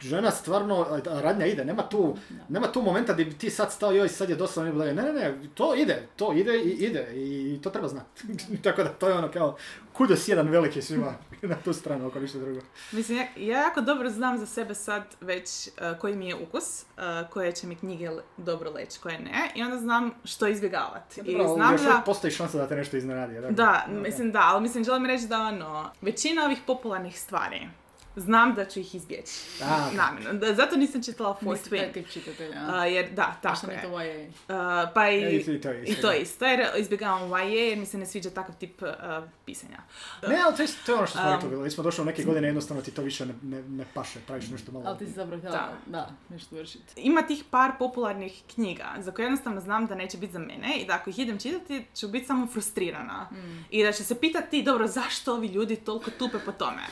[0.00, 0.86] žena stvarno,
[1.22, 2.16] radnja ide, nema tu,
[2.48, 4.94] nema tu momenta gdje bi ti sad stao, joj, sad je dalje.
[4.94, 8.22] Ne, ne, ne, to ide, to ide i ide i to treba znati.
[8.64, 9.56] Tako da to je ono kao,
[9.92, 12.60] kudos jedan veliki svima na tu stranu, ako ništa drugo.
[12.92, 16.82] Mislim, ja, ja jako dobro znam za sebe sad već uh, koji mi je ukus,
[16.82, 21.20] uh, koje će mi knjige le- dobro leći, koje ne, i onda znam što izbjegavati.
[21.20, 22.02] I Dobro, znam još da...
[22.06, 23.34] postoji šansa da te nešto iznenadi.
[23.50, 24.06] Da, Ok.
[24.06, 27.68] mislim da, ali mislim želim reći da ono, većina ovih popularnih stvari,
[28.16, 29.32] znam da ću ih izbjeći.
[29.62, 29.94] A, ok.
[29.94, 30.32] Namjerno.
[30.40, 31.92] Da, zato nisam čitala Fourth Wing.
[31.92, 32.60] tip čitatelja.
[32.68, 33.76] Uh, jer da, tako je.
[33.76, 34.28] je to YA.
[34.84, 36.12] Uh, pa i, E, i to- isto, i to da.
[36.12, 38.88] je isto, jer izbjegavam YA jer mi se ne sviđa takav tip uh,
[39.44, 39.78] pisanja.
[40.22, 41.62] Ne, ali to je, to je ono što smo Um, rekli, bilo.
[41.62, 44.48] Mi smo došli u neke godine, jednostavno ti to više ne, ne, ne paše, praviš
[44.48, 44.84] nešto malo.
[44.86, 45.72] Ali ti si zapravo htjela, Da.
[45.88, 46.84] da, nešto vršiti.
[46.96, 50.86] Ima tih par popularnih knjiga za koje jednostavno znam da neće biti za mene i
[50.86, 53.28] da ako ih idem čitati ću biti samo frustrirana.
[53.70, 56.82] I da će se pitati, dobro, zašto ovi ljudi toliko tupe po tome?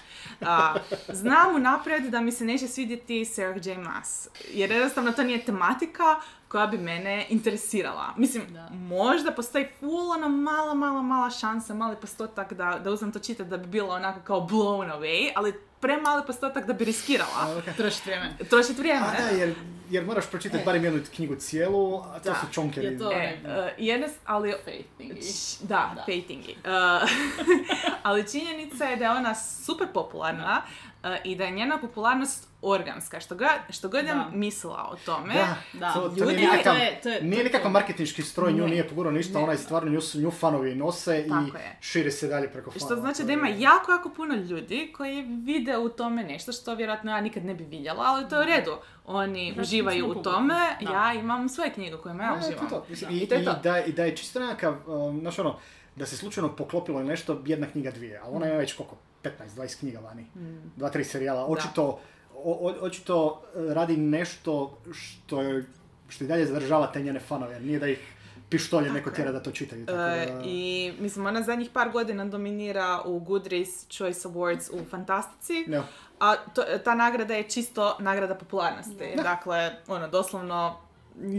[1.12, 3.76] Znam unaprijed da mi se neće svidjeti Sarah J.
[3.76, 4.28] Maas.
[4.46, 6.04] Jer jednostavno to nije tematika
[6.48, 8.14] koja bi mene interesirala.
[8.16, 8.68] Mislim, Da.
[8.70, 13.50] možda postoji full ona mala, mala, mala šansa, mali postotak da, da uzmem to čitati
[13.50, 17.30] da bi bilo onako kao blown away, ali premali postotak da bi riskirala.
[17.36, 17.76] A, ok.
[17.76, 18.36] Trošiti vrijeme.
[18.50, 19.06] Trošiti vrijeme.
[19.08, 19.54] A da, jer,
[19.90, 20.64] jer moraš pročitati E.
[20.64, 22.34] barem jednu knjigu cijelu, a to Da.
[22.36, 22.86] su čonkeri.
[22.86, 25.20] Je to- E, uh, jedno, ali Faith thingy.
[25.22, 26.02] Č- Da, Da.
[26.06, 26.56] Pejtingi.
[28.02, 30.89] ali činjenica je da je ona super popularna uh,
[31.24, 33.20] i da je njena popularnost organska.
[33.20, 34.28] Što god, što god Da.
[34.32, 35.92] mislila o tome, Da, Da.
[35.92, 38.58] To, to Ljudi- nije nikakav, To je- to je- nije to- nikakav marketinški stroj, nju
[38.58, 38.68] Ne.
[38.68, 39.44] nije pogurao ništa, Ne.
[39.44, 41.76] ona je stvarno nju, nju fanovi nose Tako i je.
[41.80, 42.86] širi se dalje preko fanova.
[42.86, 46.74] što znači da je- ima jako, jako puno ljudi koji vide u tome nešto što
[46.74, 48.76] vjerojatno ja nikad ne bi vidjela, ali to je u redu.
[49.06, 50.92] Oni Da, uživaju u tome, Da.
[50.92, 52.68] ja imam svoje knjige kojima ja je uživam.
[52.68, 52.84] to.
[52.88, 53.16] Mislim, Da.
[53.16, 53.52] I, I to je i to.
[53.54, 55.56] da, i da je čisto nekakav, um, znaš ono,
[55.96, 59.78] da se slučajno poklopilo ili nešto, jedna knjiga dvije, a ona ima već koliko, 15-20
[59.78, 60.26] knjiga vani,
[60.76, 61.85] dva, tri serijala, očito,
[62.35, 65.64] o- o- očito radi nešto što je,
[66.09, 68.12] što i dalje zadržava te njene fanove, nije da ih
[68.48, 69.14] pištolje neko je.
[69.14, 69.87] tjera da to čitaju.
[69.87, 74.85] Tako E, da, I mislim, ona zadnjih par godina dominira u Goodreads Choice Awards u
[74.85, 75.64] fantastici.
[75.66, 75.83] ne,
[76.20, 79.12] A to, ta nagrada je čisto nagrada popularnosti.
[79.16, 79.22] Da.
[79.22, 80.76] Dakle, ono, doslovno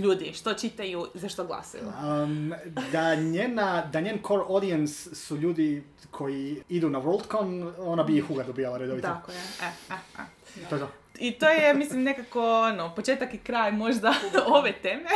[0.04, 1.84] ljudi što čitaju, za što glasaju.
[1.84, 2.54] Um,
[2.92, 8.32] da, njena, da njen core audience su ljudi koji idu na Worldcon, ona bi ih
[8.32, 9.08] uga dobijala redovito.
[9.08, 9.38] Tako je.
[9.38, 10.22] E, e,
[10.64, 10.70] e.
[10.70, 10.88] To je to.
[11.20, 14.14] I to je, mislim, nekako, ono, početak i kraj možda
[14.58, 15.10] ove teme.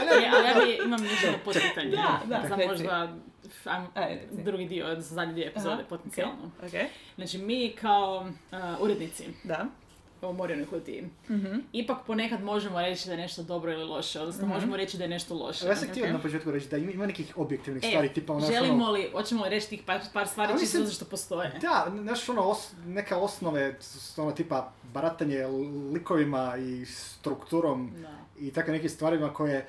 [0.00, 1.90] Ali, ali ja bi, imam još jedno potpitanje.
[1.90, 3.16] Da, da, Za možda
[3.94, 4.42] reci.
[4.42, 4.86] drugi dio,
[5.34, 6.50] dio epizode Aha, potencijalno.
[6.62, 6.70] Ok,
[7.16, 9.66] Znači mi kao uh, urednici da.
[10.22, 11.58] U Morijonoj kutiji, Mhm.
[11.72, 15.10] ipak ponekad možemo reći da je nešto dobro ili loše, odnosno možemo reći da je
[15.10, 15.66] nešto loše.
[15.66, 16.10] Ja sam htio Ok.
[16.10, 19.44] na početku reći da ima, nekih objektivnih E, stvari, tipa ono, želimo ono, li, hoćemo
[19.44, 21.52] li reći tih par, par stvari čisto mislim- zato što postoje?
[21.60, 23.74] Da, znaš ono, os, neka osnove,
[24.16, 25.46] ono tipa baratanje
[25.92, 28.12] likovima i strukturom Da.
[28.38, 29.66] i tako nekim stvarima koje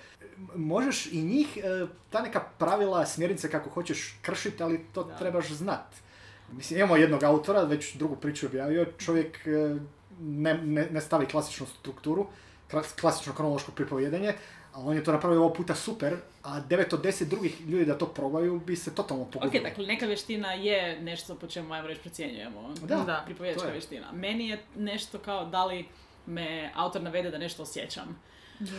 [0.56, 1.62] možeš i njih, e,
[2.10, 5.16] ta neka pravila, smjernice kako hoćeš kršiti, ali to Da.
[5.16, 5.86] trebaš znat.
[6.52, 9.76] Mislim, imamo jednog autora, već drugu priču objavio, čovjek e,
[10.22, 12.28] ne, ne, ne stavi klasičnu strukturu,
[12.72, 14.34] klas- klasično kronološko pripovjedanje,
[14.74, 17.98] ali on je to napravio ovo puta super, a 9 od 10 drugih ljudi da
[17.98, 19.64] to probaju bi se totalno Ok, pogubili.
[19.64, 22.74] dakle, neka vještina je nešto po čemu, ajmo reći, procjenjujemo.
[22.80, 23.22] Da, Da.
[23.26, 24.12] Pripovjedačka vještina.
[24.12, 25.86] Meni je nešto kao da li
[26.26, 28.20] me autor navede da nešto osjećam.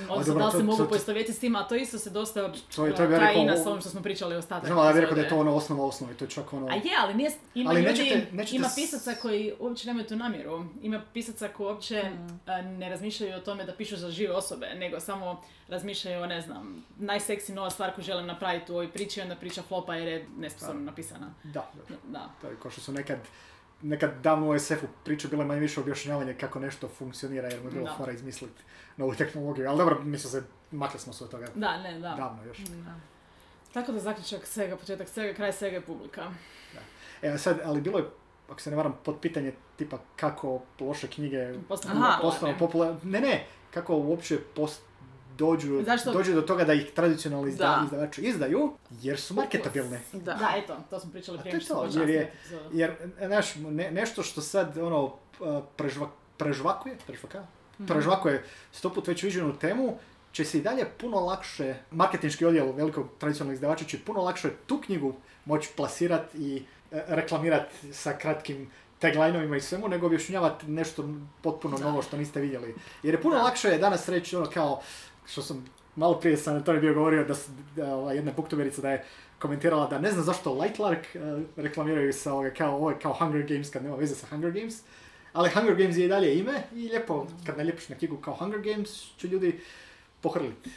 [0.08, 2.52] Odnosno, da li se mogu to- to- poistovjetiti s tim, a to isto se dosta
[2.76, 3.02] To je- to
[3.44, 4.66] na s ovom što smo pričali ostatak.
[4.66, 6.66] Znam, ali ja bih rekao da je to ono osnova osnove, to je čak ono...
[6.66, 10.06] A je, ali nije, ima Ali ljudi, nećete- nećete ima s- pisaca koji uopće nemaju
[10.06, 10.64] tu namjeru.
[10.82, 12.40] Ima pisaca koji uopće Mm.
[12.46, 16.40] a, ne razmišljaju o tome da pišu za žive osobe, nego samo razmišljaju o, ne
[16.40, 20.26] znam, najseksi nova stvar koju želim napraviti u ovoj priči, onda priča flopa jer je
[20.38, 21.34] nesposobno napisana.
[21.44, 21.96] Da, da.
[22.08, 22.30] Da.
[22.40, 23.18] To je kao što su nekad,
[23.82, 27.72] nekad davno u SF-u priče bile manje više objašnjavanje kako nešto funkcionira jer mu je
[27.72, 28.62] bilo fora izmisliti
[28.96, 29.68] novu tehnologiju.
[29.68, 32.14] Ali dobro, mislim se, makli smo se od toga Da, ne, da.
[32.14, 32.58] davno još.
[33.72, 36.30] Tako da zaključak svega, početak svega, kraj svega je publika.
[37.22, 38.04] E, a sad, ali bilo je,
[38.50, 41.54] ako se ne varam, pod pitanje tipa kako loše knjige
[42.22, 43.00] Postanu popularne.
[43.02, 44.82] Ne, ne, kako uopće post,
[45.38, 46.12] dođu, Zašto?
[46.12, 47.82] dođu do toga da ih tradicionalni izda, Da.
[47.84, 50.00] izdavači izdaju, jer su marketabilne.
[50.12, 50.34] Da.
[50.34, 52.32] Da, eto, to smo pričali prije to je što smo to, jer je-.
[52.72, 57.46] Jer, e, znaš, ne, nešto što sad, ono, a, prežva, prežvakuje, prežvaka?
[57.80, 57.86] Mhm.
[57.86, 59.98] Prežvakuje sto put već viđenu temu,
[60.32, 64.80] će se i dalje puno lakše, marketinški odjel velikog tradicionalnog izdavača će puno lakše tu
[64.80, 66.56] knjigu moći plasirati i
[66.92, 71.08] e, reklamirati sa kratkim taglineovima i svemu, nego objašnjavati nešto
[71.42, 72.74] potpuno novo što niste vidjeli.
[73.02, 73.42] Jer je puno Da.
[73.42, 74.80] lakše danas reći ono kao,
[75.26, 75.64] što sam
[75.96, 77.34] malo prije sam tome bio govorio da,
[77.76, 79.04] da ova jedna booktuberica da je
[79.38, 81.18] komentirala da ne zna zašto Light Lark e,
[81.56, 84.82] reklamiraju sa ovoga kao, ovo je kao Hunger Games kad nema veze sa Hunger Games.
[85.32, 88.60] Ali Hunger Games je i dalje ime i lijepo kad naljepiš na knjigu kao Hunger
[88.62, 89.60] Games će ljudi
[90.20, 90.70] pohrliti.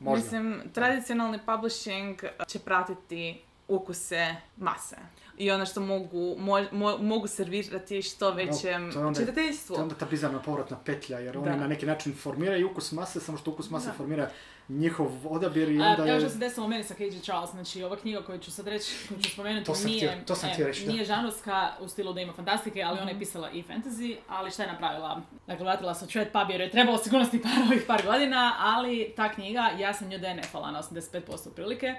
[0.00, 0.24] Možda.
[0.24, 2.18] Mislim, tradicionalni publishing
[2.48, 4.96] će pratiti ukuse mase.
[5.38, 9.74] I ono što mogu, mo- mo- mogu servirati što većem je onda- čitateljstvu.
[9.74, 13.20] To je onda ta bizarna povratna petlja, jer oni na neki način formiraju ukus mase,
[13.20, 13.92] samo što ukus mase Da.
[13.92, 14.30] formira
[14.68, 16.20] njihov odabir i onda evo je...
[16.20, 17.20] što se desilo u meni sa K.G.
[17.20, 20.26] Charles, znači ova knjiga koju ću sad reći, koju ću spomenuti, To sam nije, htio-
[20.26, 23.02] to sam e, reći, nije žanrovska u stilu da ima fantastike, ali Mhm.
[23.02, 25.20] ona je pisala i fantasy, ali šta je napravila?
[25.46, 29.32] Dakle, vratila se u Pub jer je trebalo sigurnosti par ovih par godina, ali ta
[29.32, 31.94] knjiga, ja sam nju DNF-ala na 85% prilike,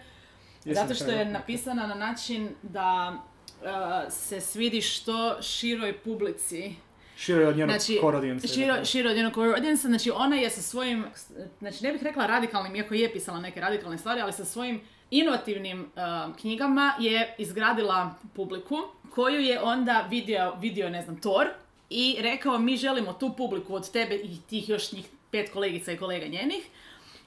[0.65, 3.67] Jesam zato što je napisana na način da uh,
[4.09, 6.75] se svidi što široj publici
[7.17, 8.47] Širo je od njenog Znači, core audience.
[8.47, 11.05] širo, širo od njenog core audience, znači ona je sa svojim,
[11.59, 15.79] znači ne bih rekla radikalnim, iako je pisala neke radikalne stvari, ali sa svojim inovativnim
[15.79, 18.75] um, knjigama je izgradila publiku
[19.09, 21.47] koju je onda vidio, vidio ne znam, Thor
[21.89, 25.97] i rekao mi želimo tu publiku od tebe i tih još njih pet kolegica i
[25.97, 26.63] kolega njenih.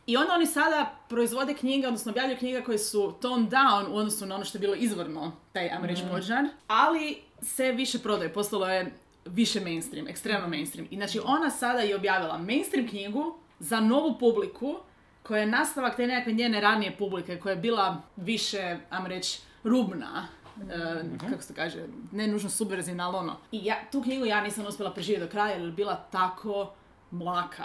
[0.07, 4.27] I onda oni sada proizvode knjige, odnosno objavljuju knjige koje su toned down u odnosu
[4.27, 8.69] na ono što je bilo izvorno, taj, ajmo reći, požar, ali se više prodaje, postalo
[8.69, 8.93] je
[9.33, 10.89] više mainstream, ekstremno mainstream.
[10.91, 14.77] I znači ona sada je objavila mainstream knjigu za novu publiku
[15.23, 20.29] koja je nastavak te nekakve njene ranije publike koja je bila više, ajmo reći, rubna.
[20.71, 23.37] e, kako se kaže, ne nužno subverzivna, ali ono.
[23.53, 26.73] I ja, tu knjigu ja nisam uspjela preživjeti do kraja jer je bila tako
[27.11, 27.65] mlaka.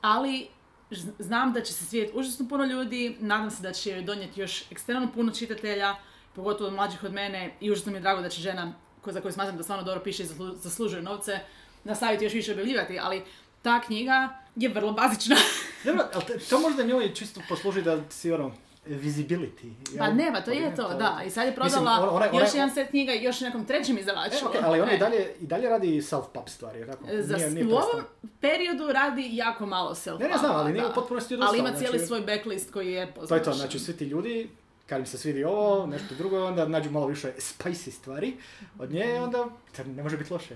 [0.00, 0.46] Ali
[0.90, 4.40] ž- znam da će se svijet užasno puno ljudi, nadam se da će joj donijeti
[4.40, 5.94] još ekstremno puno čitatelja,
[6.34, 8.72] pogotovo mlađih od mene i užasno mi je drago da će žena
[9.06, 11.38] za koju smatram da stvarno dobro piše i zaslu- zaslužuje novce,
[11.84, 13.22] nastaviti još više objavljivati, ali
[13.62, 15.36] ta knjiga je vrlo bazična.
[15.84, 18.52] Dobro, ali to možda njoj čisto posluži da si ono,
[18.86, 19.72] visibility.
[19.98, 20.16] Pa jel?
[20.16, 21.20] nema, to je Ne, to, da.
[21.26, 23.98] I sad je Mislim, prodala ona- ona- još jedan set knjiga i još nekom trećem
[23.98, 24.36] izdavaču.
[24.36, 24.98] E, okej, ali ona i E.
[24.98, 27.04] dalje, i dalje radi self-pub stvari, tako?
[27.12, 28.02] Za, Nije- nije u ovom
[28.40, 31.50] periodu radi jako malo self Ne, ne znam, ali nije u potpunosti odustala.
[31.50, 34.50] Ali ima cijeli znači- svoj backlist koji je To je to, znači svi ti ljudi,
[34.86, 38.36] kad im se svidi ovo, nešto drugo, onda nađu malo više spicy stvari
[38.78, 40.54] od nje, onda to ne može biti loše.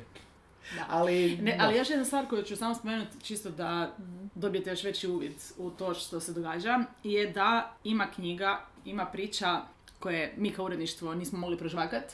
[0.77, 0.85] Da.
[0.88, 3.95] Ali, Ne, ali još jedna stvar koju ću samo spomenuti, čisto da
[4.35, 9.61] dobijete još veći uvid u to što se događa, je da ima knjiga, ima priča
[9.99, 12.12] koje mi kao uredništvo nismo mogli prožvakat,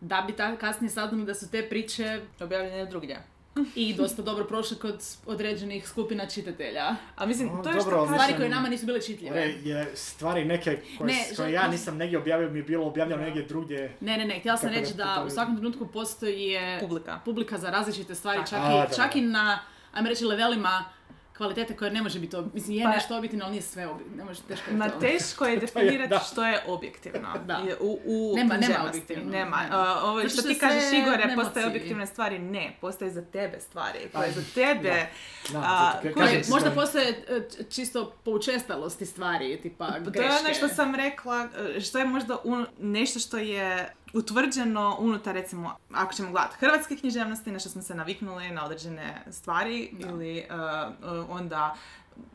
[0.00, 3.22] da bi ta kasnije saznali da su te priče Objavljene drugdje.
[3.74, 4.94] I dosta dobro prošle kod
[5.26, 6.96] određenih skupina čitatelja.
[7.16, 8.04] A mislim, to je dobro, što.
[8.04, 9.40] Stvari Mislim- koje nama nisu bile čitljive.
[9.62, 13.42] Je stvari neke koje, Ne, koje ja nisam negdje objavio, mi je bilo objavljeno negdje
[13.42, 13.96] drugdje.
[14.00, 17.20] Ne, ne, ne, htjela sam da reći da to- u svakom trenutku postoji je Publika.
[17.24, 19.18] publika za različite stvari, čak, A, i, da, čak da.
[19.18, 19.58] i na,
[19.92, 20.84] ajmo reći, levelima
[21.42, 24.16] kvalitete koje ne može biti, ob- mislim, je Pa- nešto objektivno, ali nije sve objektivno,
[24.16, 25.00] ne može, teško je Ma to.
[25.00, 25.60] teško je da.
[25.60, 27.28] definirati što je objektivno.
[27.46, 27.60] Da.
[27.80, 29.30] U, u Nema- nema objektivno.
[29.32, 29.56] Nema.
[29.58, 29.68] Ne.
[29.70, 32.38] A, ovo što što ti kažeš Igore, postoje objektivne stvari.
[32.40, 33.98] Ne, postoje za tebe stvari.
[34.12, 35.06] Pa, Koje za tebe...
[35.52, 39.94] Da, a, to- to- kužiš, kažem, Možda postoje e, čisto po učestalosti stvari, tipa To
[39.96, 40.32] je greške.
[40.40, 45.76] ono što sam rekla, e, što je možda un- nešto što je utvrđeno unutar, recimo,
[45.92, 50.42] ako ćemo gledati hrvatske književnosti, na što smo se naviknuli na određene stvari, ili e,
[50.42, 50.48] e,
[51.28, 51.74] onda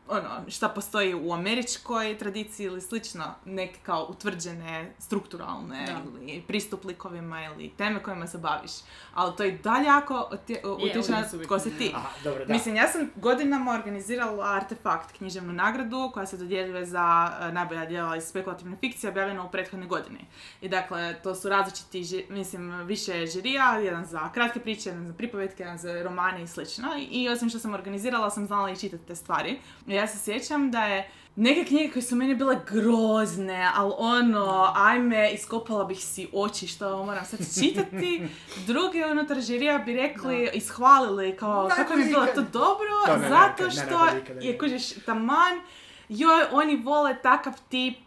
[0.08, 6.22] ono, šta postoji u američkoj tradiciji ili slično, neke kao utvrđene strukturalne Da.
[6.22, 8.70] ili pristup likovima ili teme kojima se baviš.
[9.14, 11.92] Ali to i dalje jako utje- utječe na tko si bitne, ti.
[11.94, 12.52] Aha, dobro, da.
[12.52, 17.06] Mislim, ja sam godinama organizirala Artefakt, književnu nagradu koja se dodjeljuje za
[17.40, 20.24] e, najbolja djela iz spekulativne fikcije objavljena u prethodnoj godini.
[20.60, 25.14] I dakle, to su različiti, ži- mislim, više žirija, jedan za kratke priče, jedan za
[25.14, 26.88] pripovetke, jedan za romane i slično.
[26.98, 29.58] I, I osim što sam organizirala, sam znala i čitati te stvari.
[29.86, 35.30] Ja se sjećam da je Neke knjige koje su meni bile grozne, ali ono, ajme,
[35.32, 38.28] iskopala bih si oči što ovo moram sad čitati.
[38.66, 43.18] Drugi unutar žirija bi rekli, ishvalili kao kako mi je bilo to dobro, To ne,
[43.18, 45.60] ne, zato ne, ne, što ikada je, kužiš, taman,
[46.08, 47.98] joj, oni vole takav tip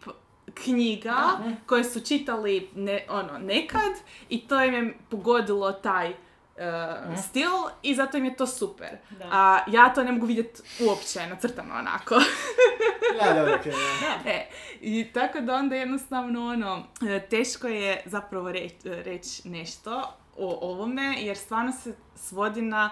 [0.53, 1.15] knjiga
[1.65, 3.91] koje su čitali ne, ono, nekad
[4.29, 6.13] i to im je pogodilo taj
[6.57, 7.51] uh, stil
[7.83, 8.97] i zato im je to super.
[9.09, 9.25] Da.
[9.31, 12.15] A ja to ne mogu vidjeti uopće nacrtano onako.
[13.21, 14.29] Da, dobro, okej, da.
[14.29, 14.49] E,
[14.81, 21.15] I tako da onda jednostavno ono, e, teško je zapravo reći reć nešto o ovome,
[21.17, 22.89] jer stvarno se svodi na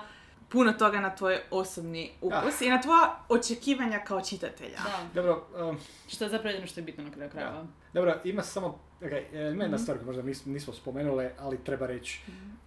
[0.50, 4.78] puno toga na tvoj osobni ukus i na tvoja očekivanja kao čitatelja.
[4.78, 5.00] Da.
[5.16, 7.66] Dobro, um, Što je zapravo jedino što je bitno na kraju krajeva.
[7.94, 9.62] dobro, ima samo, ok, ima Mhm.
[9.62, 12.22] jedna stvar koju možda nismo, nismo spomenuli, ali treba reći.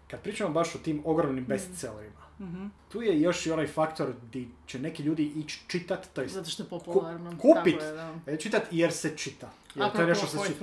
[0.09, 2.67] Kad pričamo baš o tim ogromnim bestsellerima, Mhm.
[2.89, 6.51] tu je još i onaj faktor di će neki ljudi ići čitat, to jest Zato
[6.51, 7.31] što je popularno.
[7.33, 7.79] kupit.
[7.79, 7.91] Tako
[8.27, 9.51] je, e, čitat jer se čita.
[9.75, 10.59] Jer to je nešto što se čita.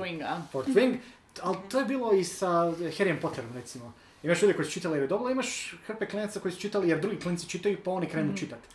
[0.51, 0.97] Fourth Wing,
[1.41, 3.93] ali to je bilo i sa Harryem Potterom, recimo.
[4.23, 6.99] Imaš ljude koji su čitali jer je dobro, imaš hrpe klinaca koji su čitali jer
[6.99, 8.67] drugi klinci čitaju pa oni krenu čitati.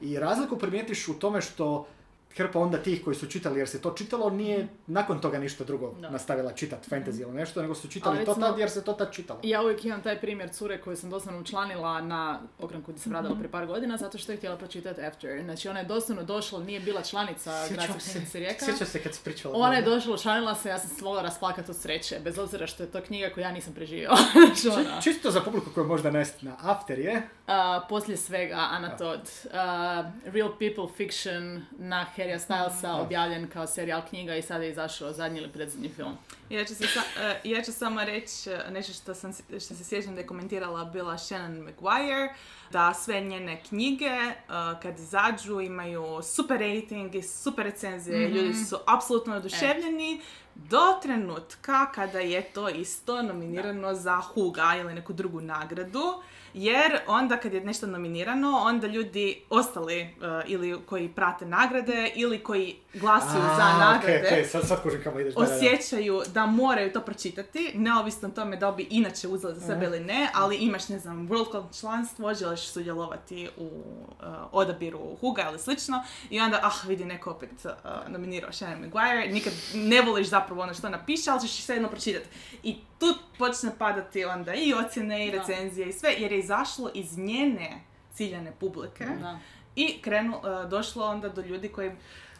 [0.00, 1.86] I razliku primijetiš u tome što
[2.34, 5.92] hrpa onda tih koji su čitali jer se to čitalo nije nakon toga ništa drugo
[5.92, 6.10] Da.
[6.10, 8.92] nastavila čitati fantasy ili nešto, nego su čitali Ali to recimo- tad jer se to
[8.92, 9.40] tad čitalo.
[9.42, 13.34] Ja uvijek imam taj primjer cure koju sam doslovno učlanila na ogranku gdje sam radila
[13.34, 15.42] prije par godina zato što je htjela pročitati After.
[15.44, 18.64] Znači ona je doslovno došla, nije bila članica Gradske se, knjižnice Rijeka.
[18.64, 19.54] sjećam se kad si pričala.
[19.56, 22.82] Ona je došla, učlanila se, ja sam se mogla rasplakati od sreće, bez obzira što
[22.82, 24.16] je to knjiga koju ja nisam preživjela.
[24.62, 28.96] Znači, ona, Čisto za publiku koju možda nesti na After je, a, poslije svega, Anna
[28.96, 29.20] Todd.
[29.52, 35.12] A, Real People Fiction na Harrya Stylesa, objavljen kao serijal knjiga i sada je izašao
[35.12, 36.16] zadnji ili predzadnji film.
[36.50, 39.84] Ja ću, se sa- e, ja ću samo reći e, nešto što, sam, što se
[39.84, 42.34] sjećam da je komentirala bila Shannon Maguire,
[42.70, 44.34] da sve njene knjige e,
[44.82, 50.20] kad izađu imaju super rating i super recenzije, ljudi su apsolutno oduševljeni
[50.54, 56.22] do trenutka kada je to isto nominirano za Huga ili neku drugu nagradu.
[56.54, 60.08] Jer onda kad je nešto nominirano, onda ljudi ostali e,
[60.46, 65.20] ili koji prate nagrade ili koji glasuju za nagrade okej, okej, sad, sad kužim kamo
[65.20, 65.34] ideš.
[65.34, 65.54] da, da, da.
[65.56, 70.00] osjećaju da moraju to pročitati, neovisno o tome da bi inače uzeli za sebe ili
[70.00, 75.58] ne, ali imaš, ne znam, World Cup članstvo, želiš sudjelovati u uh, odabiru Huga ili
[75.58, 77.72] slično i onda, ah, vidi neko opet uh,
[78.08, 82.26] nominirao Shannon Maguire, nikad ne voliš zapravo ono što napiše, ali ćeš sve jedno pročitati.
[82.62, 87.18] I tu počne padati onda i ocjene i recenzije i sve, jer je izašlo iz
[87.18, 87.80] njene
[88.12, 89.38] ciljane publike Da.
[89.76, 91.90] i krenu, uh, došlo onda do ljudi koji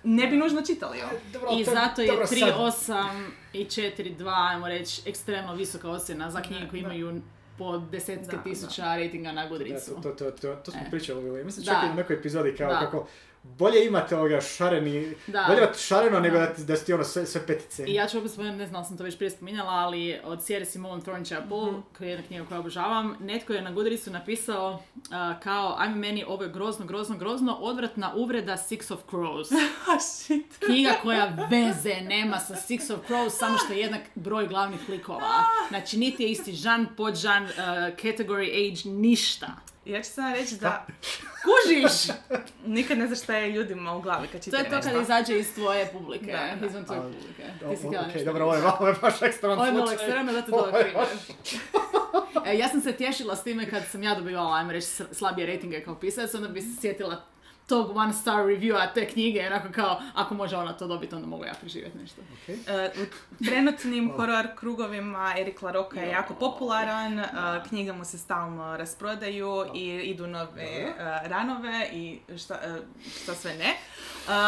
[0.05, 1.13] ne bi nužno čitali ovo.
[1.33, 3.11] Dobro, I to- zato je dobro, sad- 3.8
[3.53, 6.89] i 4.2, ajmo reći, ekstremno visoka ocjena za knjige koje da.
[6.89, 7.23] imaju
[7.59, 9.95] po desetke Da, tisuća ratinga na Da, Goodreadsu.
[9.95, 10.91] to, to, to, to smo E.
[10.91, 11.73] pričali, mislim Da.
[11.73, 12.81] čak i u nekoj epizodi kao Da.
[12.81, 13.07] kako
[13.45, 15.45] bolje imate ovoga šareni, Da.
[15.49, 16.47] bolje imate šareno nego Da.
[16.59, 17.85] da, ti ono sve, sve petice.
[17.85, 20.65] I ja ću opet spomenuti, ne znam, sam to već prije spominjala, ali od Sierra
[20.65, 21.81] Simone Thornchapel, Mhm.
[21.99, 26.25] koja je jedna knjiga koju obožavam, netko je na Goodreadsu napisao a, kao, ajme meni
[26.25, 29.49] ovo je grozno, grozno, grozno, odvratna uvreda Six of Crows.
[30.13, 30.47] Shit.
[30.59, 35.31] Knjiga koja veze nema sa Six of Crows, samo što je jednak broj glavnih likova.
[35.69, 37.51] Znači, niti je isti žan, podžan, uh,
[37.95, 39.47] category, age, ništa.
[39.85, 40.87] Ja ću samo reći da
[41.43, 42.17] Kužiš!
[42.67, 45.39] nikad ne znaš šta je ljudima u glavi kad To čitaju je to kad izađe
[45.39, 46.67] iz tvoje publike, Da, da.
[46.67, 47.43] izvan tvoje publike.
[47.71, 50.09] Ti si nešto dobro, ovo je, ovo je baš ekstreman Ovo je bilo slučaj.
[50.27, 51.07] zato Ovo to je primjer.
[51.07, 55.47] baš- E, ja sam se tješila s time kad sam ja dobivala, ajmo reći, slabije
[55.47, 57.23] rejtinge kao pisac, onda bi se sjetila
[57.73, 61.45] tog one star reviewa te knjige, onako kao, ako može ona to dobiti, onda mogu
[61.45, 62.21] ja preživjeti nešto.
[62.43, 62.55] Okej.
[62.55, 67.29] E, u trenutnim horor krugovima Erik LaRocca je jako popularan, e,
[67.69, 72.59] knjige mu se stalno rasprodaju i idu nove e, ranove i šta,
[73.23, 73.75] šta sve ne.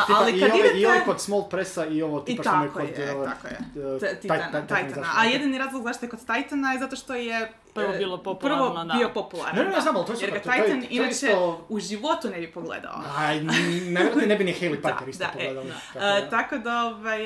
[0.07, 0.79] Tipa, ali i, kad ovaj, idete...
[0.79, 2.99] I ovaj kod Small Pressa i ovo I tipa što me tako kod...
[2.99, 3.59] je, uh, tako je.
[3.95, 5.07] uh, Titana, Titan Titana.
[5.17, 8.65] A jedini razlog zašto je kod Titana je zato što je prvo e, bilo popularno,
[8.67, 8.95] prvo da.
[8.95, 9.57] bio popularan.
[9.57, 11.11] Ne, ne, ne, znam, ali to je Jer ga to je- Titan to je inače
[11.11, 13.03] isto- u životu ne bi pogledao.
[13.19, 15.69] Aj, nevjerojatno ne bi ni Haley Parker Da, isto da, e, pogledali.
[15.69, 15.75] da.
[15.93, 16.31] tako E, da.
[16.31, 17.19] tako da, ovaj,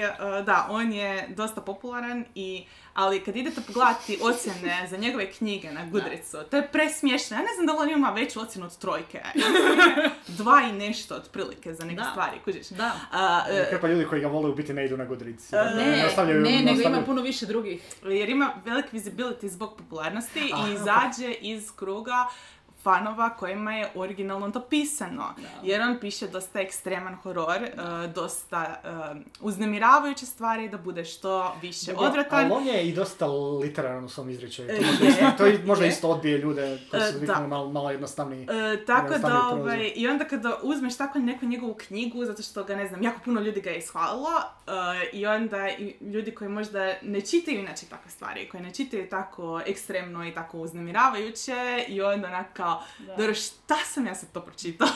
[0.42, 2.64] da, on je dosta popularan i
[2.98, 7.36] ali kad idete pogledati ocjene za njegove knjige na Goodreadsu, to je presmiješno.
[7.36, 9.20] Ja ne znam da li on ima veću ocjenu od trojke.
[10.28, 12.04] Dva i nešto otprilike za neke Da.
[12.04, 12.68] stvari, kužiš.
[12.68, 12.92] Da.
[13.12, 15.52] A, e, Hrpa ljudi koji ga vole u biti ne idu na Goodreads.
[15.52, 17.82] Ne, ostavljaju- ne, nego ima puno više drugih.
[18.04, 22.26] jer ima velik visibility zbog popularnosti Aha, i izađe iz kruga
[22.88, 25.34] fanova kojima je originalno to pisano.
[25.62, 27.70] Jer on piše dosta ekstreman horor, e,
[28.14, 28.88] dosta e,
[29.40, 32.44] uznemiravajuće stvari da bude što više Dobro, odvratan.
[32.44, 33.26] Ali on je i dosta
[33.60, 34.68] literaran u svom izričaju.
[34.68, 35.88] To, E, je, to možda je.
[35.90, 37.18] isto odbije ljude koji su da.
[37.18, 38.42] viknuli malo, malo jednostavniji.
[38.42, 42.76] E, tako da, ovaj, i onda kada uzmeš tako neku njegovu knjigu, zato što ga,
[42.76, 44.30] ne znam, jako puno ljudi ga je ishvalilo,
[44.66, 44.70] e,
[45.12, 49.60] i onda i ljudi koji možda ne čitaju inače takve stvari, koji ne čitaju tako
[49.66, 52.77] ekstremno i tako uznemiravajuće, i onda onak kao,
[53.16, 54.88] dobro, šta sam ja sad to pročitao?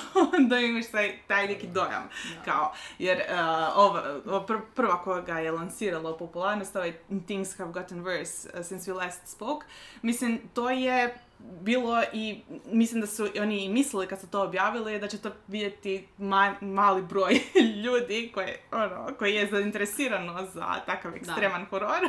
[0.49, 0.59] da.
[0.59, 2.09] imaš taj, taj neki dojam,
[2.45, 3.41] kao, jer e,
[3.75, 6.93] ova, ova pr- prva koja ga je lansirala u popularnost, ovaj
[7.27, 9.67] Things Have Gotten Worse uh, Since We Last Spoke,
[10.03, 11.19] mislim, to je
[11.61, 15.31] bilo i mislim da su oni i mislili kad su to objavili da će to
[15.49, 17.41] vidjeti ma- mali broj
[17.85, 22.01] ljudi koji, ono, koji je zainteresirano za takav ekstreman horor.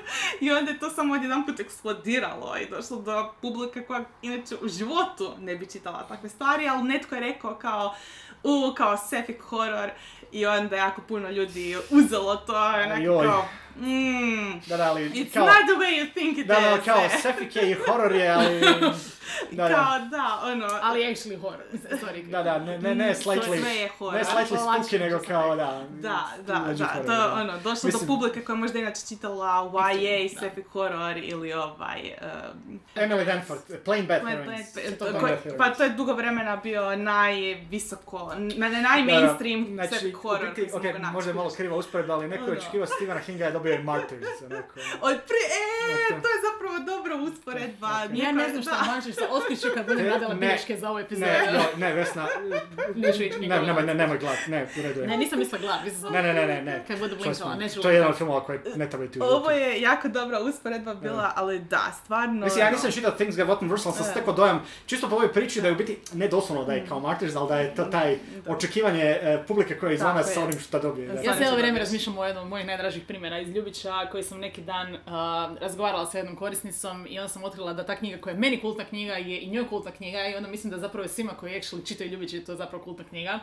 [0.40, 5.34] I onda je to samo odjedanput eksplodiralo i došlo do publike koja inače u životu
[5.40, 7.94] ne bi čitala takve stvari, ali netko je rekao kao
[8.42, 9.90] u, kao sapphic horror
[10.32, 13.44] i onda jako puno ljudi uzelo to onako kao
[13.80, 15.46] mm, Da, da, ali It's kao...
[15.46, 16.84] not the way you think it Da, da, is.
[16.84, 18.12] kao Sefike i horor
[19.50, 19.74] Da, da.
[19.74, 20.68] Kao da, ono...
[20.82, 21.60] Ali actually horror.
[21.90, 22.30] Sorry.
[22.30, 24.14] Da, da, ne, ne, ne slightly, sve je horor.
[24.14, 25.84] ne slightly spooky, nego kao, da.
[25.90, 27.32] Da, da, da, horror, to je da.
[27.34, 32.00] ono, došlo Mislim- do publike koja možda inače čitala YA, sapphic horror ili ovaj...
[32.64, 34.36] um, Emily Danford, Plain Bad Bad
[35.58, 39.20] pa to je dugo vremena bio najvisoko, na, na naj Da, da.
[39.20, 41.12] mainstream Znači, sapphic horror biti, koji sam ok, mogla naći.
[41.12, 42.58] možda je malo kriva usporedba, ali neko je Da.
[42.60, 44.74] očekivao Stephena Kinga je dobio i Martyrs, onako.
[45.00, 45.40] Od pri,
[46.08, 47.88] e, to je zapravo dobra usporedba.
[48.12, 48.70] Ja ne znam šta
[49.12, 51.26] sa otkriću kad budem Ne, radila ne, bilješke za ovu epizodu.
[51.26, 52.26] Ne, joj, ne, Vesna,
[52.94, 55.06] Neću ići ne, nemoj, ne, nemoj gledat, ne, u redu je.
[55.06, 55.84] Ne, nisam mislila gledati.
[55.84, 56.84] mislila sam- Ne, ne, ne, ne, ne.
[56.88, 59.20] Kad budu To blinkala, smo- neću To je jedan od filmova koji ne treba biti.
[59.20, 62.44] Ovo je jako dobra usporedba bila, ali da, stvarno...
[62.44, 65.14] Mislim, ja ono, nisam čitao Things Get Rotten Worse, ali sam stekao dojam, čisto po
[65.14, 67.74] ovoj priči da je u biti, ne doslovno da je kao Martyrs, ali da je
[67.74, 71.06] to taj očekivanje e, publike koja je izvana sa onim što dobije.
[71.06, 71.78] Ja cijelo se vrijeme dobiješ.
[71.78, 74.96] razmišljam o jednom od mojih najdražih primjera iz Ljubića koji sam neki dan
[75.60, 78.84] razgovarala sa jednom korisnicom i onda sam otkrila da ta knjiga koja je meni kultna
[78.84, 82.10] knjiga je i njoj kultna knjiga i onda mislim da zapravo svima koji actually čitaju
[82.10, 83.38] Ljubiće je to zapravo kultna knjiga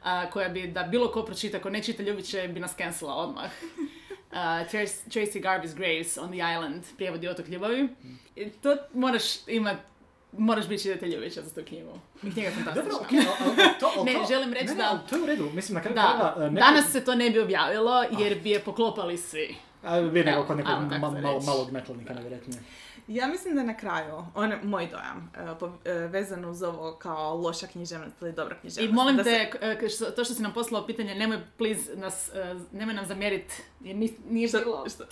[0.00, 3.50] uh, koja bi, da bilo ko pročita, ko ne čita Ljubiće bi nas cancela odmah.
[4.26, 4.40] Uh,
[5.06, 7.88] Tracy Garvey's Graves on the Island, prijevod je otok ljubavi.
[8.36, 9.76] I to moraš imat,
[10.32, 11.98] moraš biti čitatelj Ljubića za tu knjigu.
[12.20, 12.90] Knjiga je fantastična.
[12.90, 13.06] Dobro,
[13.40, 15.74] ali to- ali Ne, to- želim reći ne, ne, da- to je u redu, mislim
[15.74, 18.60] na kraju Da, krajeva, e, neko- danas se to ne bi objavilo jer bi je
[18.60, 19.54] poklopali svi.
[19.84, 22.60] A, vi nego kod nekog ma- malo, malog nakladnika, nevjerojatnije.
[23.08, 26.92] Ja mislim da na kraju, on je moj dojam, e, po- e, vezano uz ovo
[26.92, 28.94] kao loša književnost ili dobra I književnost.
[28.94, 32.30] molim da te, se- što- to što si nam poslao pitanje, nemoj please nas,
[32.72, 34.84] nemoj nam zamjerit, jer nije Što- bilo.
[34.88, 35.04] što-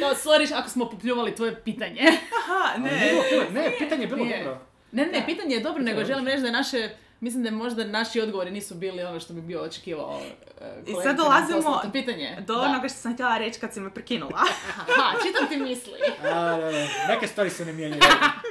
[0.00, 2.00] Kao, sorry ako smo popljuvali tvoje pitanje.
[2.40, 2.90] Aha, ne.
[2.90, 4.38] krivo, Ne, pitanje je bilo Nije.
[4.38, 4.60] dobro.
[4.92, 6.90] Ne, ne, pitanje je dobro, nego želim reći da je naše,
[7.24, 10.20] mislim da možda naši odgovori nisu bili ono što bi bio očekivao
[10.60, 12.36] eh, I sad dolazimo pitanje.
[12.46, 12.60] Do Da.
[12.60, 14.42] onoga što sam htjela reći kad si me prekinula.
[14.80, 15.92] Aha, čitam ti misli.
[16.22, 16.70] A, da, da,
[17.08, 18.02] neke stvari se ne mijenjaju.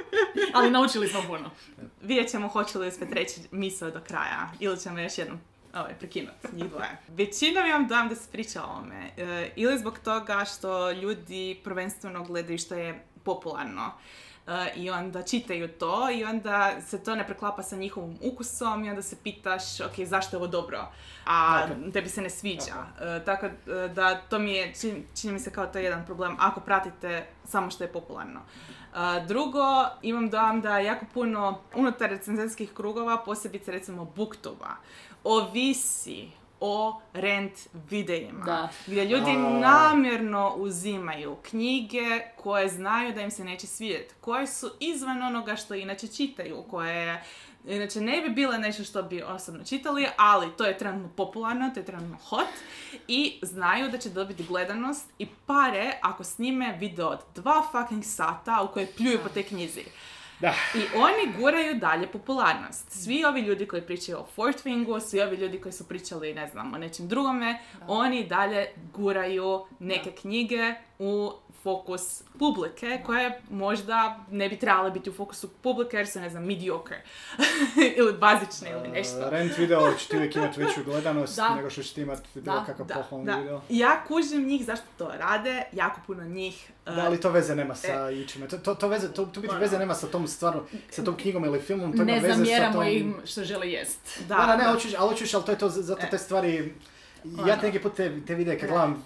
[0.54, 1.50] Ali naučili smo puno.
[2.02, 5.38] Vidjet ćemo hoće li uspjet reći misao do kraja ili ćemo još jednom
[5.74, 6.98] ovaj, prekinuti njih dvoje.
[7.08, 9.10] Većinom imam dojam da se priča o ovome.
[9.16, 13.92] E, ili zbog toga što ljudi prvenstveno gledaju što je popularno.
[14.46, 18.90] E, I onda čitaju to i onda se to ne preklapa sa njihovim ukusom i
[18.90, 20.92] onda se pitaš, ok, zašto je ovo dobro?
[21.26, 22.86] A tebi se ne sviđa.
[23.00, 23.52] E, tako e,
[23.94, 27.26] da to mi je, čini, čini mi se kao to je jedan problem ako pratite
[27.44, 28.40] samo što je popularno.
[28.40, 34.70] Uh, drugo, imam dojam da jako puno unutar recenzentskih krugova, posebice recimo booktuba,
[35.24, 36.28] ovisi
[36.66, 37.52] o rent
[37.90, 38.44] videima.
[38.44, 38.68] Da.
[38.86, 45.22] Gdje ljudi namjerno uzimaju knjige koje znaju da im se neće svidjeti, koje su izvan
[45.22, 47.24] onoga što inače čitaju, koje
[47.66, 51.80] inače ne bi bile nešto što bi osobno čitali, ali to je trenutno popularno, to
[51.80, 52.54] je trenutno hot
[53.08, 58.62] i znaju da će dobiti gledanost i pare ako snime video od dva fucking sata
[58.62, 59.84] u koje pljuju po te knjizi.
[60.40, 60.54] Da.
[60.74, 62.90] I oni guraju dalje popularnost.
[62.90, 66.46] Svi ovi ljudi koji pričaju o Fort Wingu, svi ovi ljudi koji su pričali, ne
[66.48, 71.32] znam, o nečem drugome, oni dalje guraju neke knjige u
[71.64, 76.44] fokus publike koje možda ne bi trebale biti u fokusu publike jer su, ne znam,
[76.44, 77.02] mediocre
[77.98, 79.18] ili bazične ili nešto.
[79.18, 81.54] Uh, rent video će ti uvijek imati veću gledanost Da.
[81.54, 83.36] nego što će ti imati bilo Da, kakav Da, pohvalni da.
[83.36, 83.60] video.
[83.68, 86.70] Ja kužim njih zašto to rade, jako puno njih.
[86.86, 88.48] uh, Da, ali to veze nema sa ičime.
[88.48, 89.60] To, to, to veze, to, to biti Ono.
[89.60, 92.88] veze nema sa tom stvarno, sa tom knjigom ili filmom, to Ne zamjeramo tom...
[92.88, 94.00] im što žele jest.
[94.20, 94.70] da, Da, da, ne, da.
[94.70, 96.10] hoćeš, ali hoćeš, ali to je to, zato E.
[96.10, 96.74] te stvari,
[97.24, 97.46] Ono.
[97.46, 98.72] ja te neki put te, te videe kad Da.
[98.72, 99.04] gledam,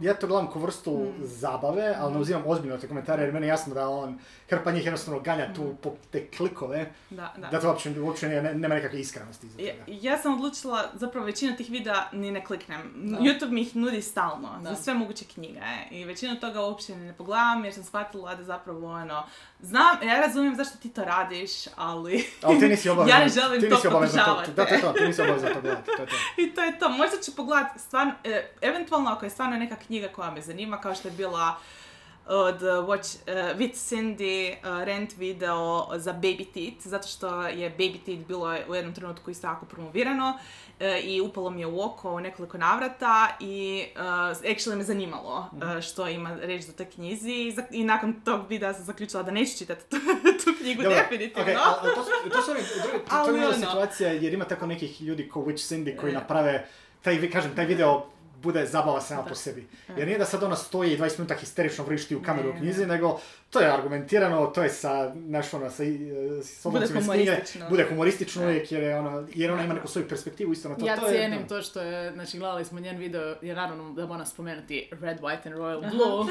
[0.00, 1.12] ja to gledam ko vrstu Mm.
[1.20, 4.18] zabave, ali ne uzimam ozbiljno te komentare jer meni je jasno da on,
[4.48, 5.54] hrpa njih jednostavno ganja Mm.
[5.54, 7.46] tu po te klikove, da, da.
[7.48, 9.84] da to uopće, uopće ne- nema nekakve iskrenosti iza Ja, toga.
[9.92, 12.80] ja sam odlučila, zapravo većina tih videa ni ne kliknem.
[12.96, 13.18] Da.
[13.18, 14.70] YouTube mi ih nudi stalno, Da.
[14.70, 15.60] za sve moguće knjige.
[15.90, 19.22] I većinu toga uopće ne pogledam jer sam shvatila da zapravo ono,
[19.64, 22.26] znam, ja razumijem zašto ti to radiš, ali...
[22.42, 24.52] Ali ti nisi obavezan, ja ne želim ti to nisi to, podržavati.
[24.52, 26.14] da, to je to, ti nisi obavezan to gledati, to je to.
[26.42, 26.88] I to je to.
[26.88, 30.94] Možda ću pogledat stvarno, e, eventualno ako je stvarno neka knjiga koja me zanima, kao
[30.94, 31.56] što je bila
[32.26, 35.64] od uh, Watch, uh, with Cindy uh, rent video
[35.94, 40.38] za Baby Teeth, zato što je Baby Teeth bilo u jednom trenutku isto jako promovirano
[40.80, 44.00] e, i upalo mi je u oko u nekoliko navrata i uh,
[44.44, 48.48] actually me zanimalo uh, što ima reći za toj knjizi i, za- i nakon tog
[48.48, 49.96] videa sam zaključila da neću čitati tu,
[50.44, 51.42] tu knjigu Dobro, definitivno.
[51.42, 52.00] okej, ali- ali to,
[52.30, 52.52] to su
[53.10, 53.52] to, to ono.
[53.60, 56.14] situacija jer ima tako nekih ljudi ko Witch Cindy koji E.
[56.14, 56.66] naprave,
[57.02, 58.06] taj, kažem, taj video
[58.44, 59.28] bude zabava sama Da.
[59.28, 59.66] po sebi.
[59.96, 62.86] Jer nije da sad ona stoji i 20 minuta histerično vrišti u kameru u knjizi,
[62.86, 63.20] nego
[63.54, 65.82] to je argumentirano, to je sa, znaš, ono, sa,
[66.42, 67.68] s Bude humoristično.
[67.68, 68.48] bude humoristično Da.
[68.48, 70.86] uvijek jer, je ono, jer ona ima neku svoju perspektivu isto na to.
[70.86, 71.46] Ja to je, cijenim da.
[71.48, 75.46] to što je, znači gledali smo njen video, jer naravno da moram spomenuti Red, White
[75.46, 76.26] and Royal Blue,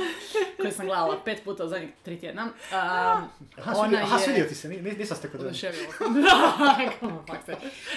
[0.57, 2.43] koji sam gledala pet puta u zadnjih tri tjedna.
[2.43, 3.27] Um, Aha,
[3.75, 5.41] ona aha, je- svidio ti se, ni- ni- nisam ste kod.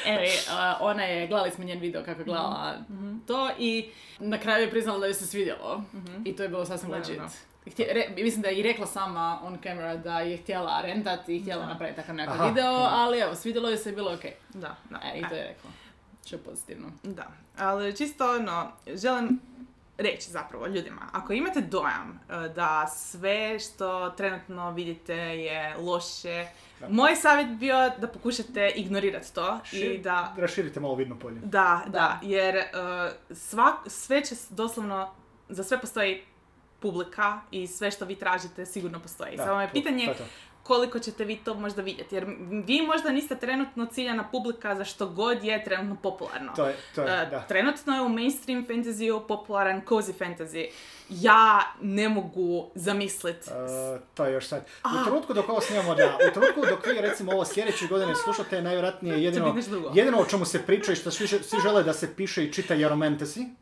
[0.06, 2.74] Anyway, uh, ona je, gledali smo njen video kako je gledala
[3.26, 5.82] to i na kraju je priznala da joj se svidjelo.
[6.24, 7.20] I to je bilo sasvim legit.
[7.66, 11.40] Htje- re- mislim da je i rekla sama on camera da je htjela rentat i
[11.40, 11.68] htjela Da.
[11.68, 12.48] napraviti takav nekakav Aha.
[12.48, 14.20] video, ali evo, svidjelo joj se i bilo ok.
[14.50, 15.00] Da, da.
[15.04, 15.70] E, I to je rekla.
[16.26, 16.88] Što je pozitivno.
[17.02, 17.26] Da,
[17.58, 19.40] ali čisto ono, želim
[19.98, 26.46] reći zapravo ljudima, ako imate dojam e, da sve što trenutno vidite je loše,
[26.80, 26.88] Da.
[26.88, 31.40] moj savjet bio da pokušate ignorirati to i Šir- da Raširite malo vidno polje.
[31.40, 32.18] da, da, Da.
[32.22, 32.64] jer e,
[33.30, 35.10] svak, sve će doslovno,
[35.48, 36.22] za sve postoji
[36.80, 39.36] publika i sve što vi tražite sigurno postoji.
[39.36, 40.24] Da, Samo je pitanje to to.
[40.66, 42.24] Koliko ćete vi to možda vidjeti, jer
[42.66, 46.52] vi možda niste trenutno ciljana publika za što god je trenutno popularno.
[46.56, 47.40] To je, to je, E, da.
[47.48, 50.66] Trenutno je u mainstream fantasy popularan cozy fantasy.
[51.10, 53.36] Ja ne mogu zamislit.
[53.46, 54.66] Uh, to je još sad.
[54.84, 58.62] U trenutku dok ovo snimamo, da, u trenutku dok vi recimo ovo sljedeće godine slušate,
[58.62, 59.54] najvjerojatnije jedino,
[59.94, 62.74] jedino o čemu se priča i što svi, svi žele da se piše i čita
[62.74, 62.86] je.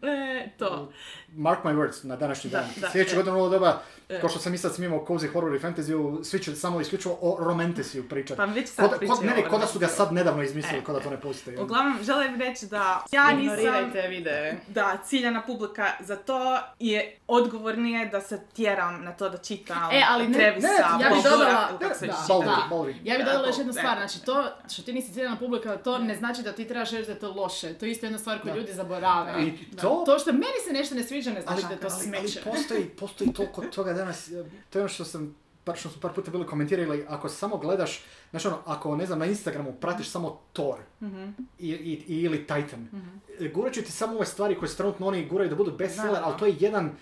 [0.02, 0.92] E, to.
[1.36, 2.68] Mark my words, na današnji Da, dan.
[2.80, 3.16] da, Sljedeće e.
[3.16, 4.20] godine ovo doba, E.
[4.20, 5.92] kao što sam mi sad snimao cozy horror i fantasy,
[6.24, 8.36] svi će samo isključivo o romantasy pričati.
[8.36, 10.82] Pa već sad Kod, ne, ne, o kod da su ga sad nedavno izmislili, E,
[10.82, 11.56] kod da to ne postoji.
[11.58, 14.56] Uglavnom, želim reći da ja nisam videe.
[14.68, 16.40] da ciljana publika za to
[16.78, 21.10] je odgovornije da se tjeram na to da čitam E, ali ne- Trevisa, ne, ja
[21.10, 22.94] bih Bogora, dodala-.
[23.04, 25.98] Ja bih Da, dodala još jednu stvar, znači to što ti nisi ciljena publika, to
[25.98, 27.74] ne znači da ti trebaš reći da je to loše.
[27.74, 29.42] To je isto jedna stvar koju ljudi zaborave.
[29.42, 31.86] I to, To što meni se nešto ne sviđa ne znači ali, da je to
[31.88, 32.40] ali, ali smeće.
[32.42, 34.34] postoji, postoji toliko toga danas, e,
[34.70, 35.34] to je ono što sam
[35.64, 39.18] par, što smo par puta bili komentirali, ako samo gledaš, znači ono, ako ne znam,
[39.18, 41.28] na Instagramu pratiš samo Thor Mhm.
[41.58, 41.74] i, i,
[42.08, 45.50] i- ili Titan, mm gurat će ti samo ove stvari koje se trenutno oni guraju
[45.50, 46.92] da budu bestseller, ali to je jedan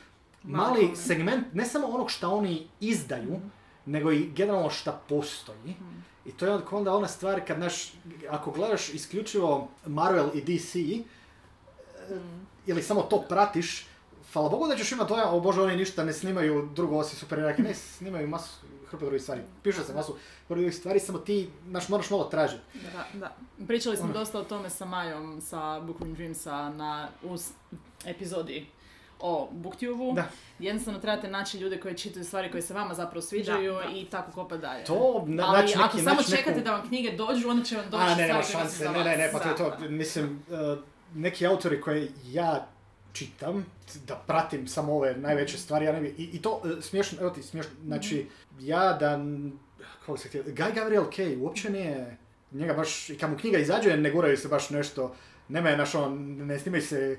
[0.44, 0.96] mali Malo.
[0.96, 3.40] segment, ne samo onog šta oni izdaju,
[3.86, 5.74] nego i generalno šta postoji.
[6.24, 7.92] I to je onda- ona stvar kad naš,
[8.30, 11.02] ako gledaš isključivo Marvel i DC, e,
[12.66, 13.86] ili samo to pratiš,
[14.32, 17.62] hvala Bogu da ćeš imati dojam, o Bože, oni ništa ne snimaju drugo osim superjunake,
[17.62, 18.50] ne, snimaju masu
[18.86, 19.40] hrpe drugih stvari.
[19.62, 20.16] Piše se masu
[20.48, 22.62] drugih stvari, samo ti, znaš, moraš malo tražiti.
[22.92, 23.32] Da, da.
[23.66, 27.50] Pričali smo dosta o tome sa Majom, sa Bookroom Dreamsa na, u s-
[28.04, 28.66] epizodi
[29.20, 30.12] o Booktube-u.
[30.12, 30.24] Da.
[30.58, 33.90] Jednostavno trebate naći ljude koji čitaju stvari koje se vama zapravo sviđaju Da, da.
[33.90, 34.84] i tako kopa dalje.
[34.84, 37.84] To, na, Ali neki, ako samo neku- čekate da vam knjige dođu, onda će vam
[37.90, 40.78] doći A, ne, nema šanse, ne, ne, ne, pa to je to, mislim, uh,
[41.14, 42.66] neki autori koje ja
[43.12, 43.66] čitam,
[44.06, 47.30] da pratim samo ove najveće stvari, ja ne bi, i, i to uh, smiješno, evo
[47.30, 48.26] ti smiješno, znači,
[48.60, 49.18] ja da,
[50.00, 52.16] kako se htio, Guy Gabriel Kay uopće nije,
[52.52, 55.14] njega baš, i kad mu knjiga izađe, ne guraju se baš nešto,
[55.48, 57.18] nema je, znaš, on, ne snimaju se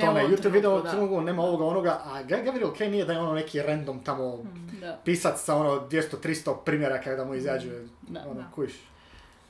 [0.00, 3.18] to na YouTube video, trenutku, nema ovoga, onoga, a Guy Gabriel Kay nije da je
[3.18, 4.44] ono neki random tamo
[4.80, 5.00] Da.
[5.04, 7.70] pisac sa ono 200-300 primjeraka da mu izađe,
[8.02, 8.20] Da.
[8.26, 8.50] ono, Da.
[8.54, 8.72] kuš.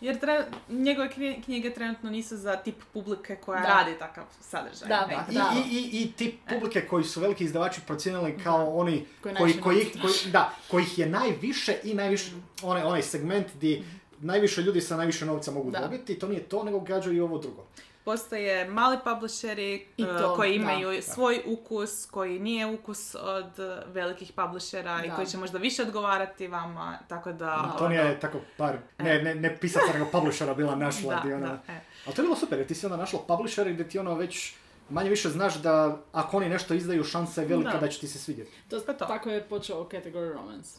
[0.05, 1.11] Jer tre- njegove
[1.45, 3.69] knjige trenutno nisu za tip publike koja Da.
[3.69, 4.89] radi takav sadržaj.
[4.89, 5.53] Da, da.
[5.57, 9.61] I, i, i, i ti publike koji su veliki izdavači procijenili kao oni Koji koji,
[9.63, 9.87] koji,
[10.27, 12.31] da, kojih je najviše i najviše,
[12.63, 13.83] onaj, onaj segment gdje
[14.21, 15.81] najviše ljudi sa najviše novca mogu Da.
[15.81, 17.67] dobiti, to nije to, nego gađaju i ovo drugo.
[18.05, 20.63] Postoje mali publisheri I to, koji da.
[20.63, 23.53] imaju svoj ukus, koji nije ukus od
[23.87, 25.15] velikih publishera i Da.
[25.15, 27.75] koji će možda više odgovarati vama, tako da...
[27.79, 31.15] to ono, nije tako par, ne, ne, ne pisaca, nego publishera bila našla.
[31.25, 31.81] Da, da, e.
[32.07, 34.55] Ali to je bilo super, jer ti si onda našla publisher gdje ti ono već
[34.91, 37.79] manje više znaš da ako oni nešto izdaju, šansa je velika Da.
[37.79, 38.53] da, će ti se svidjeti.
[38.69, 39.05] To, Pa to.
[39.05, 40.79] Tako je počeo category romance.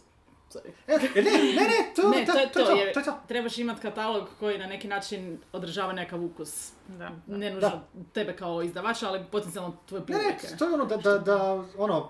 [0.49, 0.69] Sorry.
[0.87, 3.13] E, ne, ne, ne, to, Ne, to, to je to, to, to je to.
[3.27, 6.71] trebaš imati katalog koji na neki način održava nekakav ukus.
[6.89, 7.11] Da.
[7.27, 7.81] Ne nužno
[8.13, 10.47] tebe kao izdavača, ali potencijalno tvoje Ne, publike.
[10.51, 11.43] ne, to je ono da, da, da
[11.77, 12.09] ono,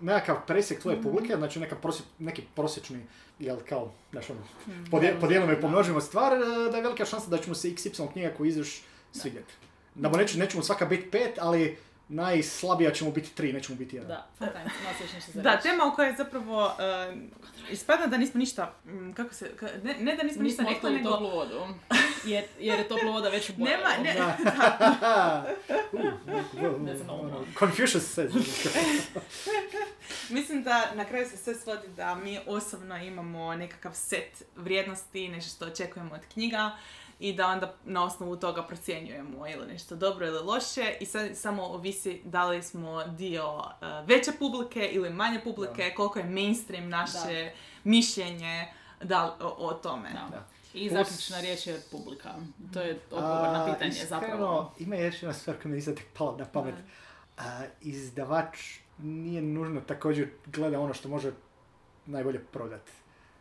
[0.00, 3.00] nekakav presjek tvoje publike, znači neka prosje- neki prosječni,
[3.38, 4.40] jel kao, znaš ono,
[4.90, 6.38] podije- podijelimo i pomnožimo stvar, e,
[6.70, 9.54] da je velika šansa da će mu se XY knjiga koju izveš svidjeti.
[9.94, 11.78] Da mu neće, neće mu svaka biti pet, ali
[12.08, 14.08] najslabija će mu biti tri, neće mu biti jedan.
[14.08, 14.26] Da,
[15.42, 16.72] Da, tema u kojoj je zapravo uh,
[17.70, 20.76] ispada da nismo ništa, mm, kako se, ka- ne, ne da nismo ništa Nismo rekli,
[20.76, 21.66] otkrili nego toplu vodu.
[22.24, 23.52] Jer, jer je topla voda već u.
[23.56, 24.14] Nema, ne,
[26.78, 27.44] Ne znam, Ono.
[27.58, 28.30] Confucius says.
[30.30, 35.56] Mislim da na kraju se sve svodi da mi osobno imamo nekakav set vrijednosti, nešto
[35.56, 36.70] što očekujemo od knjiga
[37.18, 41.62] i da onda na osnovu toga procjenjujemo ili nešto dobro ili loše i sad samo
[41.62, 43.64] ovisi da li smo dio uh,
[44.06, 47.52] veće publike ili manje publike, koliko je mainstream naše
[47.84, 48.66] mišljenje
[49.02, 50.10] da, li- o, o tome.
[50.10, 50.28] Da.
[50.30, 50.46] Da.
[50.74, 52.34] I zaključna riječ je publika.
[52.72, 54.74] To je odgovor na A, pitanje iskreno, zapravo.
[54.78, 56.74] Ima još jedna stvar koja mi tek pala na pamet.
[57.38, 61.32] A, izdavač nije nužno također gleda ono što može
[62.06, 62.92] najbolje prodati.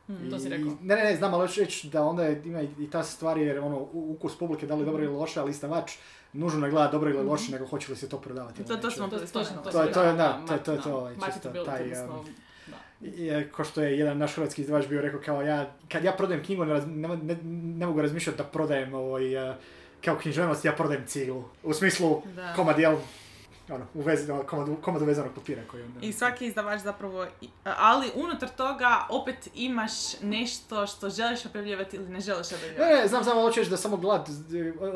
[0.09, 0.71] Mm, to si rekao.
[0.81, 3.77] Ne, ne, ne, znam, ali reći da onda je, ima i, ta stvar jer ono,
[3.77, 5.91] u- ukus publike da li je dobro ili loše, ali izdavač
[6.33, 8.63] nužno ne gleda dobro ili loše, nego hoće li se to prodavati.
[8.63, 10.71] To- to smo To, to, točno, to, To je- to je, da, to je- to
[10.71, 12.25] je to, ovaj, čisto taj, odnosno, um,
[13.19, 16.43] e, ko što je jedan naš hrvatski izdavač bio rekao kao ja, kad ja prodajem
[16.43, 17.37] knjigu ne, raz- ne, ne,
[17.77, 19.55] ne mogu razmišljati da prodajem ovaj, eh,
[20.05, 21.43] kao književnost, ja prodajem ciglu.
[21.63, 22.53] U smislu Da.
[22.55, 22.95] komad jel,
[23.69, 25.99] ono, u vezi, ono, komad, komad uvezanog papira koji onda...
[26.01, 27.27] I svaki izdavač zapravo,
[27.63, 32.93] ali unutar toga opet imaš nešto što želiš objavljivati ili ne želiš objavljivati.
[32.93, 34.29] Ne, ne, znam, hoću reći da samo glad,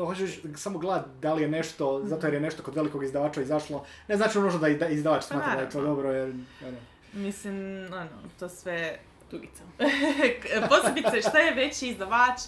[0.06, 3.42] hoću reći samo glad da li je nešto, zato jer je nešto kod velikog izdavača
[3.42, 6.34] izašlo, ne znači nužno da izdavač Pa smatra da je to dobro, jer,
[6.66, 6.76] ono,
[7.12, 8.08] Mislim, ono,
[8.38, 8.98] to sve...
[9.30, 9.62] Tugica.
[10.70, 12.40] Posebice, što je veći izdavač,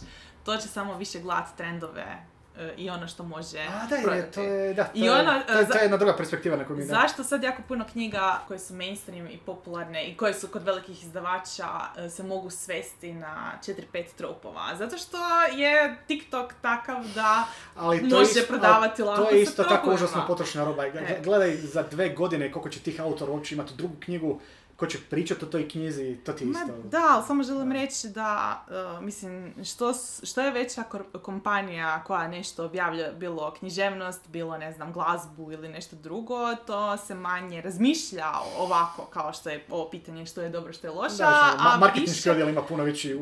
[0.45, 2.30] to će samo više gledat trendove
[2.77, 5.53] i ono što može A, da, je, to je, da, to, I je, ono, to,
[5.53, 6.89] je, to je jedna druga perspektiva na koju mi da.
[6.89, 11.03] Zašto sad jako puno knjiga koje su mainstream i popularne i koje su kod velikih
[11.03, 13.83] izdavača e, se mogu svesti na 4-5
[14.17, 14.77] tropova?
[14.77, 17.45] Zato što je TikTok takav da
[17.77, 20.83] Ali to može isto- prodavati lako To je isto tako užasno potrošna roba.
[20.85, 21.21] Gle- E.
[21.25, 24.41] Gledaj za dve godine koliko će tih autora uopće imati drugu knjigu,
[24.81, 26.73] ko će pričati o toj knjizi, to ti Ma isto.
[26.85, 28.65] da, ali samo želim reći da,
[28.97, 34.73] uh, mislim, što, što je veća kor- kompanija koja nešto objavlja, bilo književnost, bilo, ne
[34.73, 38.27] znam, glazbu ili nešto drugo, to se manje razmišlja
[38.59, 41.25] ovako, kao što je ovo pitanje što je dobro, što je loše, Da,
[41.59, 42.31] ma- a marketinški više...
[42.31, 43.15] odjel ima puno veći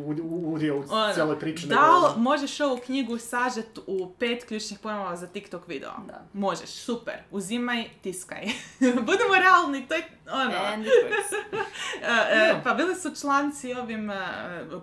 [0.45, 1.67] udio u Ono, cijeloj priči.
[1.67, 2.15] Da nego- ono.
[2.19, 5.93] možeš ovu knjigu sažet u pet ključnih pojmova za TikTok video?
[6.07, 6.23] Da.
[6.35, 7.15] Možeš, super.
[7.31, 8.45] Uzimaj, tiskaj.
[9.07, 10.53] Budemo realni, to je ono...
[10.65, 11.48] And it works.
[12.03, 14.17] E, e, pa bili su članci ovim e,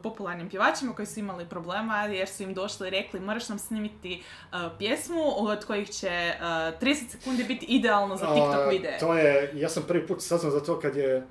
[0.04, 4.14] popularnim pjevačima koji su imali problema jer su im došli i rekli moraš nam snimiti
[4.14, 6.38] e, pjesmu od kojih će e,
[6.82, 9.00] 30 sekundi biti idealno za TikTok videe.
[9.00, 11.28] To je, ja sam prvi put saznao za to kad je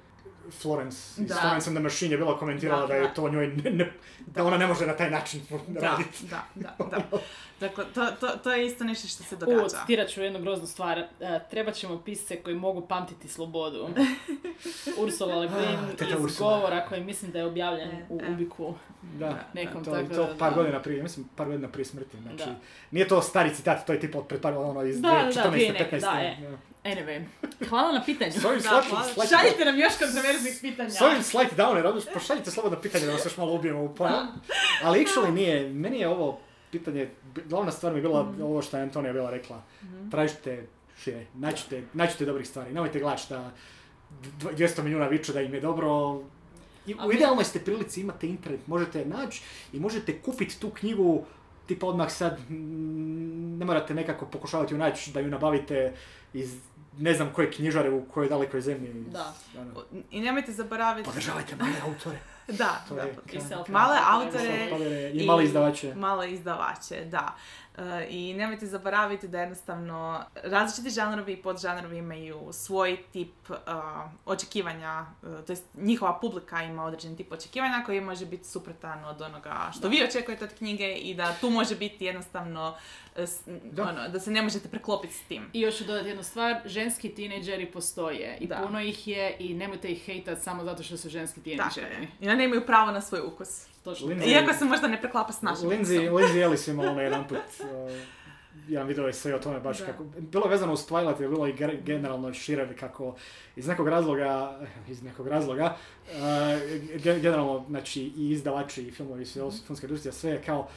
[0.52, 1.34] Florence iz Da.
[1.34, 3.08] Florence and the Machine je bila komentirala Da, da, je da.
[3.08, 3.92] to njoj ne, ne-
[4.26, 6.26] da ona ne može na taj način Da, raditi.
[6.26, 7.18] da, da, da.
[7.60, 9.68] Dakle, to, to, to je isto nešto što se U, događa.
[9.68, 10.98] citirat ću jednu groznu stvar.
[10.98, 11.06] E,
[11.50, 13.88] trebat ćemo pisce koji mogu pamtiti slobodu.
[14.98, 16.50] Ursula Le Guin Ah, iz Ursula.
[16.50, 18.30] govora koji mislim da je objavljen E, u e.
[18.30, 18.74] Ubiku.
[19.02, 20.56] Da, Nekom to, tako to da- par da.
[20.56, 22.16] godina prije, mislim par godina prije smrti.
[22.18, 22.54] Znači, Da.
[22.90, 25.20] nije to stari citat, to je tipo od pred par ono iz Da, da, da,
[25.22, 25.50] 2014.
[25.50, 26.00] prije neke, 15.
[26.02, 26.56] da, e.
[26.84, 27.24] Anyway,
[27.68, 28.32] hvala na pitanju.
[28.32, 28.60] S ovim
[29.28, 30.90] Šaljite nam još kontroverznih pitanja.
[30.90, 34.26] s ovim slide downer, odnosno pošaljite slobodno pitanje da vas još malo ubijemo u plan.
[34.82, 37.10] Ali actually nije, meni je ovo pitanje,
[37.44, 38.42] glavna stvar mi je bila Mhm.
[38.42, 39.62] ovo što je Antonija bila rekla.
[40.10, 40.66] Tražite
[40.98, 43.50] šire, naćite, naćite dobrih stvari, nemojte gledati šta
[44.40, 46.20] dv- 200 milijuna viču da im je dobro.
[46.86, 51.24] I, u idealnoj ste prilici, imate internet, možete je naći i možete kupiti tu knjigu
[51.66, 55.92] tipa odmah sad, mm, ne morate nekako pokušavati ju naći da ju nabavite
[56.34, 56.56] iz
[56.98, 59.04] ne znam koje knjižare u kojoj dalekoj zemlji.
[59.04, 59.32] Da.
[59.58, 59.70] Ono,
[60.10, 61.06] I nemojte zaboraviti...
[61.06, 62.18] Podržavajte male autore.
[62.48, 63.02] Da, To da.
[63.02, 63.38] je- I
[63.68, 65.94] Male autore Padere I mali izdavače.
[65.94, 67.34] Male izdavače, da.
[68.08, 73.54] I nemojte zaboraviti da jednostavno različiti žanrovi i podžanrovi imaju svoj tip e,
[74.26, 79.20] očekivanja, e, to jest njihova publika ima određen tip očekivanja koji može biti suprotan od
[79.20, 82.76] onoga što vi očekujete od knjige i da tu može biti jednostavno
[83.16, 83.82] s- Da.
[83.82, 85.50] ono, da se ne možete preklopiti s tim.
[85.52, 88.56] I još ću dodati jednu stvar, ženski tinejdžeri postoje i Da.
[88.56, 91.44] puno ih je i nemojte ih hejtat samo zato što su ženski Tako
[91.74, 92.02] tinejdžeri.
[92.02, 92.08] je.
[92.20, 93.73] I oni imaju pravo na svoj ukus.
[93.84, 94.06] Točno.
[94.08, 96.10] Lindsay- Iako se možda ne preklapa s našim Lindsay.
[96.10, 97.66] Lindsay Ellis imala ono jedan put uh,
[98.68, 99.86] jedan video sve o tome baš Da.
[99.86, 103.14] kako, bilo je vezano uz Twilight, je bilo i generalno šire kako
[103.56, 104.58] iz nekog razloga,
[104.88, 106.16] iz nekog razloga, uh,
[106.94, 110.68] ge- generalno, znači i izdavači i filmovi i sve, filmska industrija, sve je kao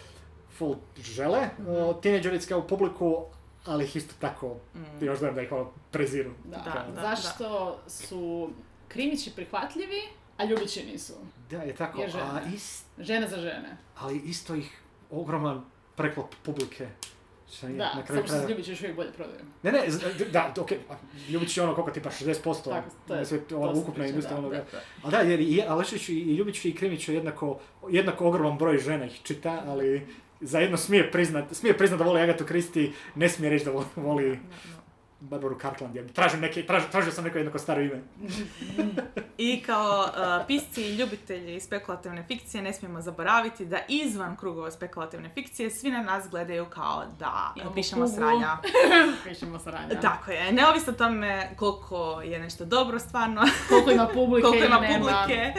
[0.49, 3.25] full žele, uh, tineđerice kao publiku,
[3.65, 5.05] ali ih isto tako, Mm.
[5.05, 6.31] još znam da ih ono preziru.
[6.45, 6.57] Da.
[6.57, 8.49] Da, da, Zašto su
[8.87, 10.01] krimići prihvatljivi,
[10.37, 11.13] a ljubići nisu?
[11.49, 12.41] Da, je tako, Je žena.
[12.45, 13.77] a ist, Žene za žene.
[13.95, 14.77] ali isto ih
[15.11, 16.87] ogroman preklop publike.
[17.51, 19.39] Šta nije, Da, na kraju samo što se ljubići još uvijek bolje prodaju.
[19.63, 19.79] Ne, ne,
[20.25, 20.71] da, ok,
[21.29, 24.39] Ljubić je ono koliko tipa 60% Tako, to je- sve, to se ukupna industrija da,
[24.39, 24.65] onoga.
[25.03, 29.05] Ali da, jer i Alešić i Ljubić i Krimić je jednako, jednako ogroman broj žena
[29.05, 30.07] ih čita, ali
[30.41, 34.39] zajedno smije priznat, smije priznat da voli Agatu Kristi, ne smije reći da vo- voli
[35.19, 35.95] Barbaru Cartland.
[35.95, 38.01] Ja tražim neke, tražio, tražio sam neko jednako staro ime.
[39.37, 45.29] I kao uh, pisci i ljubitelji spekulativne fikcije ne smijemo zaboraviti da izvan krugova spekulativne
[45.33, 48.15] fikcije svi na nas gledaju kao da Imamo pišemo kugu.
[48.15, 48.57] sranja.
[49.29, 50.01] Pišemo sranja.
[50.01, 54.77] Tako je, neovisno o tome koliko je nešto dobro stvarno, Koliko ima publike koliko ima
[54.77, 55.53] publike.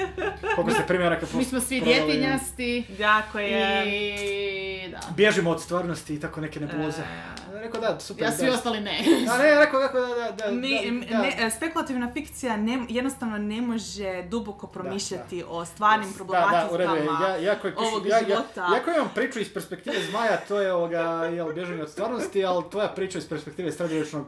[0.54, 2.84] Koliko se primjeraka Mi smo svi djetinjasti.
[2.98, 3.84] Jako je...
[3.86, 5.00] I da.
[5.16, 7.02] Bježimo od stvarnosti i tako neke nebuloze.
[7.02, 8.24] E, Rekao da, super.
[8.24, 8.52] Ja svi da.
[8.52, 9.04] ostali ne.
[9.30, 13.38] A ne, rekao kako da, da, da, Mi, da, ne, e, spekulativna fikcija ne, jednostavno
[13.38, 15.48] ne može duboko promišljati da.
[15.48, 16.96] o stvarnim Da, da, u redu je.
[16.96, 17.28] problematikama.
[17.28, 18.68] Ja, ja, koji pišu- ovog ja, ja, života.
[18.74, 21.00] ja koji imam priču iz perspektive zmaja, to je ovoga,
[21.34, 24.26] jel, bježanje od stvarnosti, ali tvoja priča iz perspektive srednjovječnog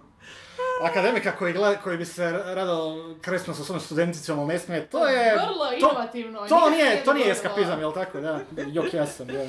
[0.82, 5.08] akademika koji, gleda, koji bi se rado kresno sa svojom studenticom, ali ne smije, to
[5.08, 5.34] je...
[5.34, 6.46] Vrlo to, inovativno.
[6.48, 8.40] to nije, to nije eskapizam, jel tako, da?
[8.66, 9.44] Jok, ja sam, da.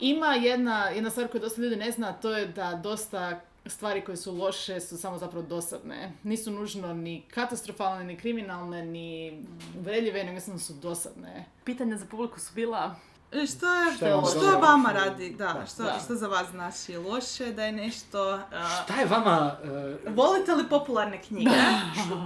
[0.00, 4.16] Ima jedna, jedna stvar koju dosta ljudi ne zna, to je da dosta stvari koje
[4.16, 6.12] su loše su samo zapravo dosadne.
[6.22, 9.42] Nisu nužno ni katastrofalne, ni kriminalne, ni
[9.78, 11.44] uvredljive, nego da su dosadne.
[11.64, 12.94] Pitanja za publiku su bila...
[13.32, 14.58] E, Što je, Šta je vama što dobro?
[14.60, 15.98] vama radi, da, Da, što, da.
[16.04, 18.34] što za vas znači loše, da je nešto...
[18.34, 18.40] uh,
[18.84, 19.56] Šta je vama,
[20.04, 21.50] uh, volite li popularne knjige?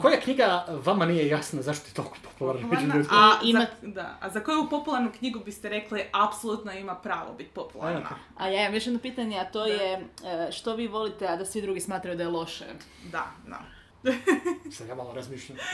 [0.02, 4.30] koja knjiga vama nije jasna zašto je toliko popularna Popularna, a, ima- za, da, a
[4.30, 8.08] za koju popularnu knjigu biste rekli apsolutno ima pravo biti popularna?
[8.36, 9.92] A ja imam još jedno pitanje, a to je
[10.24, 12.64] e, što vi volite, a da svi drugi smatraju da je loše?
[13.04, 13.58] Da, da.
[14.76, 15.58] Sad ja malo razmišljam.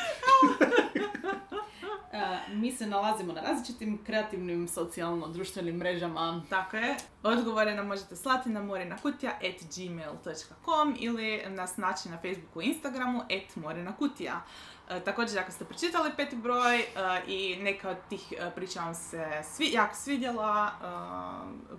[2.13, 6.43] E, mi se nalazimo na različitim kreativnim, socijalno-društvenim mrežama.
[6.49, 6.97] Tako je.
[7.23, 14.43] Odgovore nam možete slati na morenakutija.gmail.com ili nas naći na Facebooku i Instagramu at morenakutija.
[14.91, 16.85] E, također, ako ste pročitali peti broj e,
[17.27, 20.71] i neka od tih priča vam se svi, jako svidjela,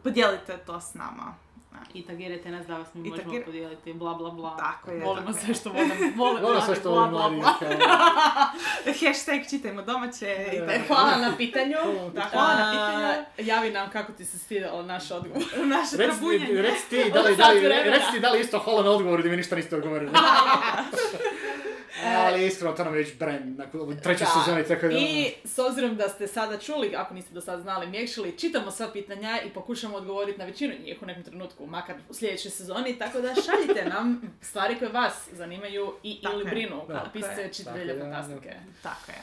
[0.04, 1.36] podijelite to s nama.
[1.94, 4.58] I tagirajte nas da vas mi I možemo tagir- podijeliti, bla bla bla.
[4.58, 7.42] Tako je, Volimo sve što volim, volim, Ono sve što volim mladi.
[7.42, 7.70] kao-
[9.02, 10.84] Hashtag čitajmo domaće i tako.
[10.88, 11.76] Hvala na pitanju.
[12.14, 13.26] Da, hvala na pitanju.
[13.50, 15.42] Javi nam kako ti se svidjelo naš odgovor.
[15.68, 16.62] Naše Reci, trabunjanje.
[16.62, 17.50] reci ti da li, da
[17.84, 20.12] reci ti da li isto hvala na odgovoru da mi ništa niste odgovorili.
[22.18, 24.94] Ali iskreno, to nam je već brand, nakon treće sezone, tako da...
[24.94, 28.92] I s obzirom da ste sada čuli, ako niste do sada znali, miješali, čitamo sva
[28.94, 33.22] pitanja i pokušamo odgovoriti na većinu njih u nekom trenutku, makar u sljedećoj sezoni, tako
[33.22, 36.50] da šaljite nam stvari koje vas zanimaju i Tako ili je.
[36.52, 38.56] brinu, kao pisce da, fantastike.
[38.84, 39.18] Tako je.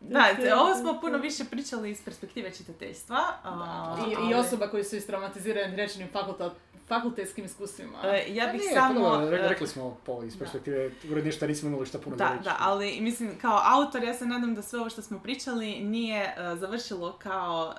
[0.00, 3.16] Da, te- ovo smo puno više pričali iz perspektive čitateljstva.
[3.44, 6.54] a, I, I ali- osoba koji su istraumatizirani rečenim fakulta,
[6.88, 7.98] fakultetskim iskustvima.
[8.04, 8.94] E, ja Pa bih nije, samo...
[9.00, 12.28] puno, re- e, rekli smo pol iz perspektive, uredno ništa nismo imali šta puno Da,
[12.28, 12.44] reći.
[12.44, 16.22] da, ali mislim kao autor ja se nadam da sve ovo što smo pričali nije
[16.22, 17.74] e, završilo kao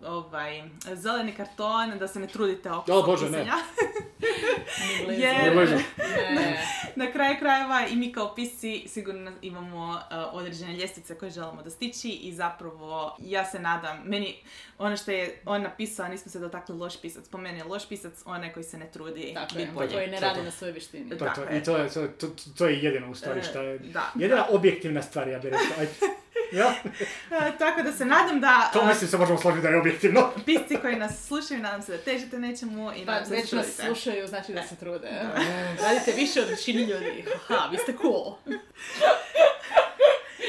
[0.00, 1.64] e, ovaj zeleni karton,
[1.98, 3.46] da se ne trudite oko O, Bože, ne.
[5.10, 5.66] jer- Ne.
[6.30, 6.66] Ne.
[6.96, 12.10] Na kraju krajeva i mi kao pisci sigurno imamo e, određene ljestvice koje želimo dostići
[12.10, 14.36] i zapravo ja se nadam, meni
[14.78, 18.22] ono što je on napisao, nismo se dotakli loš pisac, po meni je loš pisac
[18.44, 19.92] onaj koji se ne trudi Tako biti bolji.
[19.92, 21.08] koji ne radi na svojoj vještini.
[21.08, 21.64] To, je to, I je.
[21.64, 22.26] to je, to, to,
[22.58, 23.78] to je jedino u stvari E, šta je...
[23.78, 24.12] Da.
[24.14, 25.78] Jedina objektivna stvar, ja bih rekao.
[25.78, 25.92] Ajde.
[26.52, 26.74] Ja,
[27.30, 30.30] E, tako da se nadam da to e, mislim se možemo složiti da je objektivno.
[30.46, 33.48] pisci koji nas slušaju, nadam se da težite nečemu i Pa nadam se da već
[33.50, 35.08] se nas slušaju, znači da se trude.
[35.80, 37.24] Radite više od većini ljudi.
[37.46, 38.34] Haha, vi ste cool.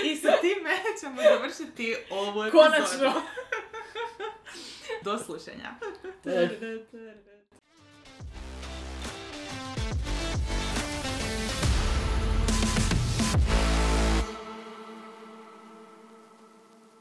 [0.06, 0.70] I sa time
[1.02, 2.58] ćemo završiti ovu epizodu.
[2.58, 3.22] Konačno!
[5.04, 5.70] Do slušanja.